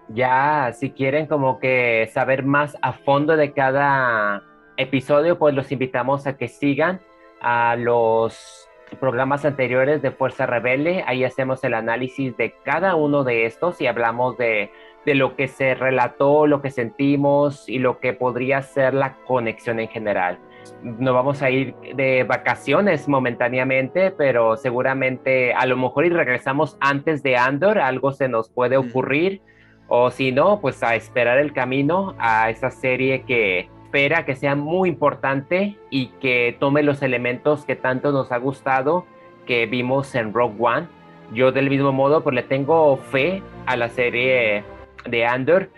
Ya, 0.09 0.73
si 0.73 0.91
quieren 0.91 1.27
como 1.27 1.61
que 1.61 2.11
saber 2.13 2.45
más 2.45 2.77
a 2.83 2.93
fondo 2.93 3.37
de 3.37 3.53
cada 3.53 4.43
episodio, 4.77 5.39
pues 5.39 5.55
los 5.55 5.71
invitamos 5.71 6.27
a 6.27 6.37
que 6.37 6.49
sigan 6.49 7.01
a 7.41 7.77
los 7.77 8.69
programas 8.98 9.44
anteriores 9.44 10.03
de 10.03 10.11
Fuerza 10.11 10.46
Rebelde. 10.46 11.05
Ahí 11.07 11.24
hacemos 11.24 11.62
el 11.64 11.74
análisis 11.74 12.37
de 12.37 12.55
cada 12.64 12.94
uno 12.94 13.24
de 13.24 13.46
estos 13.46 13.81
y 13.81 13.87
hablamos 13.87 14.37
de, 14.38 14.70
de 15.07 15.14
lo 15.14 15.37
que 15.37 15.48
se 15.48 15.74
relató, 15.74 16.46
lo 16.46 16.61
que 16.62 16.70
sentimos 16.70 17.68
y 17.68 17.79
lo 17.79 18.00
que 18.00 18.12
podría 18.12 18.62
ser 18.62 18.94
la 18.94 19.16
conexión 19.26 19.81
en 19.81 19.88
general. 19.88 20.38
No 20.83 21.14
vamos 21.14 21.42
a 21.42 21.50
ir 21.50 21.74
de 21.94 22.24
vacaciones 22.24 23.09
momentáneamente, 23.09 24.11
pero 24.11 24.57
seguramente 24.57 25.55
a 25.55 25.66
lo 25.66 25.76
mejor 25.76 26.05
y 26.05 26.11
regresamos 26.11 26.76
antes 26.81 27.22
de 27.22 27.37
Andor, 27.37 27.79
algo 27.79 28.12
se 28.12 28.29
nos 28.29 28.50
puede 28.50 28.76
ocurrir, 28.76 29.40
o 29.88 30.11
si 30.11 30.33
no, 30.33 30.61
pues 30.61 30.83
a 30.83 30.94
esperar 30.94 31.38
el 31.38 31.53
camino 31.53 32.14
a 32.18 32.50
esa 32.50 32.70
serie 32.70 33.22
que, 33.22 33.68
espera 33.90 34.24
que 34.24 34.37
sea 34.37 34.55
muy 34.55 34.88
importante 34.88 35.76
y 35.90 36.07
que 36.20 36.57
tome 36.61 36.85
los 36.85 37.03
elementos 37.03 37.64
que 37.64 37.74
tanto 37.74 38.12
nos 38.12 38.31
ha 38.31 38.37
gustado 38.37 39.05
que 39.46 39.66
vimos 39.66 40.14
en 40.14 40.33
Rogue 40.33 40.55
One. 40.61 40.87
yo 41.33 41.50
del 41.50 41.68
mismo 41.68 41.90
modo, 41.90 42.22
pues 42.22 42.37
le 42.37 42.44
tengo 42.44 42.96
fe 42.98 43.42
a 43.66 43.76
la 43.76 43.88
serie 43.88 44.62
de 45.07 45.26
Andor, 45.26 45.70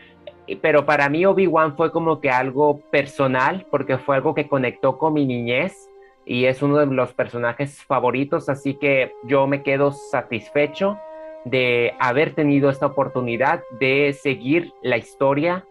pero 0.60 0.84
para 0.84 1.08
mí 1.08 1.24
Obi-Wan 1.24 1.74
fue 1.74 1.90
como 1.90 2.20
que 2.20 2.28
algo 2.28 2.80
personal, 2.90 3.66
porque 3.70 3.96
fue 3.96 4.16
algo 4.16 4.34
que 4.34 4.46
conectó 4.46 4.98
con 4.98 5.14
mi 5.14 5.24
niñez 5.24 5.88
y 6.26 6.44
es 6.44 6.60
uno 6.60 6.76
de 6.76 6.86
los 6.86 7.14
personajes 7.14 7.82
favoritos, 7.82 8.50
así 8.50 8.74
que 8.74 9.14
yo 9.24 9.46
me 9.46 9.62
quedo 9.62 9.92
satisfecho 9.92 10.98
de 11.46 11.94
haber 11.98 12.34
tenido 12.34 12.68
esta 12.68 12.84
oportunidad 12.84 13.62
de 13.80 14.12
seguir 14.12 14.70
la 14.82 14.98
historia 14.98 15.64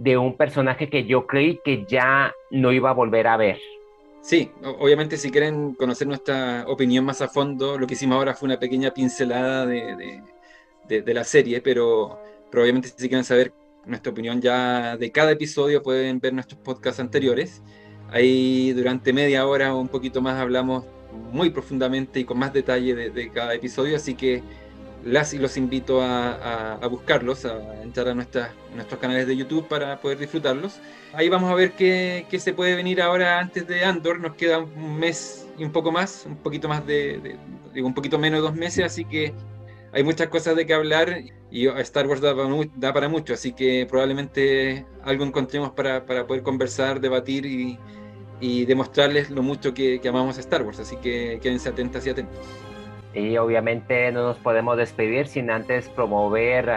de 0.00 0.16
un 0.16 0.34
personaje 0.34 0.88
que 0.88 1.04
yo 1.04 1.26
creí 1.26 1.60
que 1.62 1.84
ya 1.86 2.32
no 2.50 2.72
iba 2.72 2.88
a 2.88 2.94
volver 2.94 3.26
a 3.26 3.36
ver. 3.36 3.58
Sí, 4.22 4.50
obviamente 4.62 5.18
si 5.18 5.30
quieren 5.30 5.74
conocer 5.74 6.08
nuestra 6.08 6.64
opinión 6.68 7.04
más 7.04 7.20
a 7.20 7.28
fondo, 7.28 7.78
lo 7.78 7.86
que 7.86 7.94
hicimos 7.94 8.16
ahora 8.16 8.34
fue 8.34 8.46
una 8.46 8.58
pequeña 8.58 8.92
pincelada 8.92 9.66
de, 9.66 10.22
la 10.88 11.24
serie, 11.24 11.60
pero, 11.60 12.18
pero, 12.50 12.62
obviamente 12.62 12.88
si 12.88 13.08
quieren 13.08 13.24
saber 13.24 13.52
nuestra 13.84 14.10
opinión 14.10 14.40
ya 14.40 14.96
de 14.96 15.12
cada 15.12 15.32
episodio 15.32 15.82
pueden 15.82 16.18
ver 16.18 16.32
nuestros 16.32 16.58
podcasts 16.60 17.00
anteriores. 17.00 17.62
Ahí 18.10 18.72
durante 18.72 19.12
media 19.12 19.46
hora 19.46 19.74
o 19.74 19.80
un 19.80 19.88
poquito 19.88 20.22
más 20.22 20.40
hablamos 20.40 20.84
muy 21.30 21.50
profundamente 21.50 22.20
y 22.20 22.24
con 22.24 22.38
más 22.38 22.54
detalle 22.54 22.94
de, 23.10 23.30
cada 23.32 23.54
episodio, 23.54 23.96
así 23.96 24.14
que 24.14 24.42
las 25.04 25.32
y 25.34 25.38
los 25.38 25.56
invito 25.56 26.00
a, 26.02 26.78
buscarlos, 26.90 27.44
a 27.44 27.82
entrar 27.82 28.08
a 28.08 28.14
nuestras, 28.14 28.50
nuestros 28.74 29.00
canales 29.00 29.26
de 29.26 29.36
YouTube 29.36 29.66
para 29.68 30.00
poder 30.00 30.18
disfrutarlos. 30.18 30.78
Ahí 31.12 31.28
vamos 31.28 31.50
a 31.50 31.54
ver 31.54 31.72
qué, 31.72 32.26
se 32.38 32.52
puede 32.52 32.74
venir 32.74 33.00
ahora 33.00 33.38
antes 33.38 33.66
de 33.66 33.84
Andor. 33.84 34.20
Nos 34.20 34.34
queda 34.34 34.58
un 34.58 34.98
mes 34.98 35.48
y 35.58 35.64
un 35.64 35.72
poco 35.72 35.90
más, 35.90 36.24
un 36.26 36.36
poquito 36.36 36.68
más 36.68 36.86
de, 36.86 37.36
digo, 37.74 37.86
un 37.86 37.94
poquito 37.94 38.18
menos 38.18 38.40
de 38.40 38.42
dos 38.48 38.54
meses, 38.54 38.84
así 38.84 39.04
que 39.04 39.32
hay 39.92 40.04
muchas 40.04 40.28
cosas 40.28 40.54
de 40.56 40.66
qué 40.66 40.74
hablar 40.74 41.22
y 41.50 41.66
Star 41.66 42.06
Wars 42.06 42.20
da 42.20 42.92
para, 42.92 43.08
mucho, 43.08 43.34
así 43.34 43.52
que 43.52 43.86
probablemente 43.88 44.86
algo 45.02 45.24
encontremos 45.24 45.70
para, 45.72 46.04
poder 46.04 46.42
conversar, 46.42 47.00
debatir 47.00 47.44
y, 47.44 47.78
y 48.40 48.66
demostrarles 48.66 49.30
lo 49.30 49.42
mucho 49.42 49.74
que, 49.74 50.00
que, 50.00 50.08
amamos 50.08 50.36
a 50.38 50.40
Star 50.40 50.62
Wars, 50.62 50.78
así 50.78 50.96
que 50.96 51.40
quédense 51.42 51.68
atentas 51.68 52.06
y 52.06 52.10
atentos. 52.10 52.38
Y 53.14 53.36
obviamente 53.36 54.10
no 54.12 54.22
nos 54.22 54.38
podemos 54.38 54.76
despedir 54.76 55.26
sin 55.26 55.50
antes 55.50 55.88
promover 55.88 56.70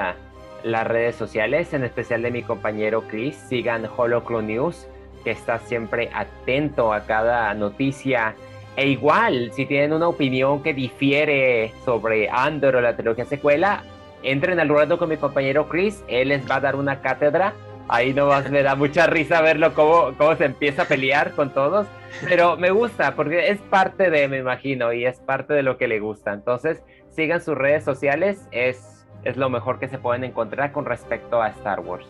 las 0.63 0.87
redes 0.87 1.15
sociales, 1.15 1.73
en 1.73 1.83
especial 1.83 2.21
de 2.21 2.31
mi 2.31 2.43
compañero 2.43 3.03
Chris. 3.07 3.35
Sigan 3.35 3.87
Holoclo 3.95 4.41
News, 4.41 4.87
que 5.23 5.31
está 5.31 5.59
siempre 5.59 6.09
atento 6.13 6.93
a 6.93 7.05
cada 7.05 7.53
noticia 7.53 8.35
e 8.75 8.87
igual, 8.87 9.51
si 9.53 9.65
tienen 9.65 9.93
una 9.93 10.07
opinión 10.07 10.63
que 10.63 10.73
difiere 10.73 11.71
sobre 11.85 12.27
Andor 12.29 12.77
o 12.77 12.81
la 12.81 12.95
trilogía 12.95 13.25
secuela, 13.25 13.83
entren 14.23 14.59
al 14.59 14.69
ruedo 14.69 14.97
con 14.97 15.09
mi 15.09 15.17
compañero 15.17 15.69
Chris, 15.69 16.03
él 16.07 16.29
les 16.29 16.49
va 16.49 16.55
a 16.55 16.61
dar 16.61 16.75
una 16.75 17.01
cátedra. 17.01 17.53
Ahí 17.87 18.13
nomás 18.13 18.49
me 18.49 18.63
da 18.63 18.75
mucha 18.75 19.05
risa 19.05 19.41
verlo 19.41 19.73
cómo, 19.75 20.13
cómo 20.17 20.35
se 20.35 20.45
empieza 20.45 20.83
a 20.83 20.85
pelear 20.85 21.33
con 21.33 21.53
todos, 21.53 21.85
pero 22.27 22.57
me 22.57 22.71
gusta 22.71 23.15
porque 23.15 23.49
es 23.49 23.59
parte 23.61 24.09
de, 24.09 24.27
me 24.27 24.37
imagino, 24.39 24.93
y 24.93 25.05
es 25.05 25.19
parte 25.19 25.53
de 25.53 25.63
lo 25.63 25.77
que 25.77 25.87
le 25.87 25.99
gusta. 25.99 26.33
Entonces, 26.33 26.81
sigan 27.09 27.41
sus 27.41 27.55
redes 27.55 27.83
sociales, 27.83 28.47
es, 28.51 29.05
es 29.23 29.37
lo 29.37 29.49
mejor 29.49 29.79
que 29.79 29.87
se 29.87 29.97
pueden 29.97 30.23
encontrar 30.23 30.71
con 30.71 30.85
respecto 30.85 31.41
a 31.41 31.49
Star 31.49 31.79
Wars. 31.79 32.07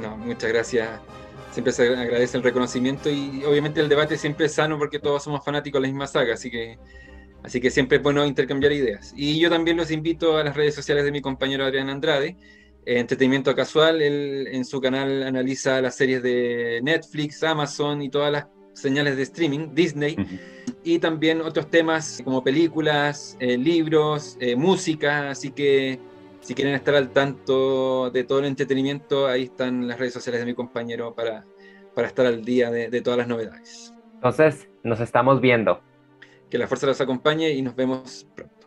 No, 0.00 0.16
muchas 0.16 0.50
gracias 0.52 0.88
siempre 1.50 1.72
se 1.72 1.88
agradece 1.88 2.36
el 2.36 2.42
reconocimiento 2.42 3.10
y 3.10 3.42
obviamente 3.44 3.80
el 3.80 3.88
debate 3.88 4.16
siempre 4.16 4.46
es 4.46 4.54
sano 4.54 4.78
porque 4.78 4.98
todos 4.98 5.22
somos 5.24 5.44
fanáticos 5.44 5.80
de 5.80 5.88
la 5.88 5.92
misma 5.92 6.06
saga, 6.06 6.34
así 6.34 6.50
que, 6.50 6.78
así 7.42 7.60
que 7.60 7.70
siempre 7.70 7.96
es 7.96 8.02
bueno 8.02 8.24
intercambiar 8.24 8.72
ideas. 8.72 9.12
Y 9.16 9.38
yo 9.40 9.50
también 9.50 9.76
los 9.76 9.90
invito 9.90 10.36
a 10.36 10.44
las 10.44 10.56
redes 10.56 10.74
sociales 10.74 11.04
de 11.04 11.12
mi 11.12 11.20
compañero 11.20 11.64
Adrián 11.64 11.88
Andrade, 11.88 12.36
eh, 12.86 12.98
Entretenimiento 13.00 13.54
Casual, 13.54 14.02
él 14.02 14.48
en 14.52 14.64
su 14.64 14.80
canal 14.80 15.22
analiza 15.22 15.80
las 15.80 15.96
series 15.96 16.22
de 16.22 16.80
Netflix, 16.82 17.42
Amazon 17.42 18.02
y 18.02 18.08
todas 18.08 18.30
las 18.30 18.46
señales 18.80 19.16
de 19.16 19.22
streaming, 19.22 19.74
Disney, 19.74 20.16
y 20.84 20.98
también 20.98 21.40
otros 21.40 21.68
temas 21.68 22.20
como 22.24 22.42
películas, 22.42 23.36
eh, 23.40 23.58
libros, 23.58 24.36
eh, 24.40 24.56
música, 24.56 25.30
así 25.30 25.50
que 25.50 25.98
si 26.40 26.54
quieren 26.54 26.74
estar 26.74 26.94
al 26.94 27.10
tanto 27.10 28.10
de 28.10 28.24
todo 28.24 28.38
el 28.38 28.46
entretenimiento, 28.46 29.26
ahí 29.26 29.44
están 29.44 29.86
las 29.86 29.98
redes 29.98 30.14
sociales 30.14 30.40
de 30.40 30.46
mi 30.46 30.54
compañero 30.54 31.14
para, 31.14 31.44
para 31.94 32.08
estar 32.08 32.26
al 32.26 32.44
día 32.44 32.70
de, 32.70 32.88
de 32.88 33.00
todas 33.00 33.18
las 33.18 33.28
novedades. 33.28 33.92
Entonces, 34.14 34.68
nos 34.82 35.00
estamos 35.00 35.40
viendo. 35.40 35.80
Que 36.48 36.58
la 36.58 36.66
fuerza 36.66 36.86
los 36.86 37.00
acompañe 37.00 37.50
y 37.50 37.62
nos 37.62 37.76
vemos 37.76 38.26
pronto. 38.34 38.57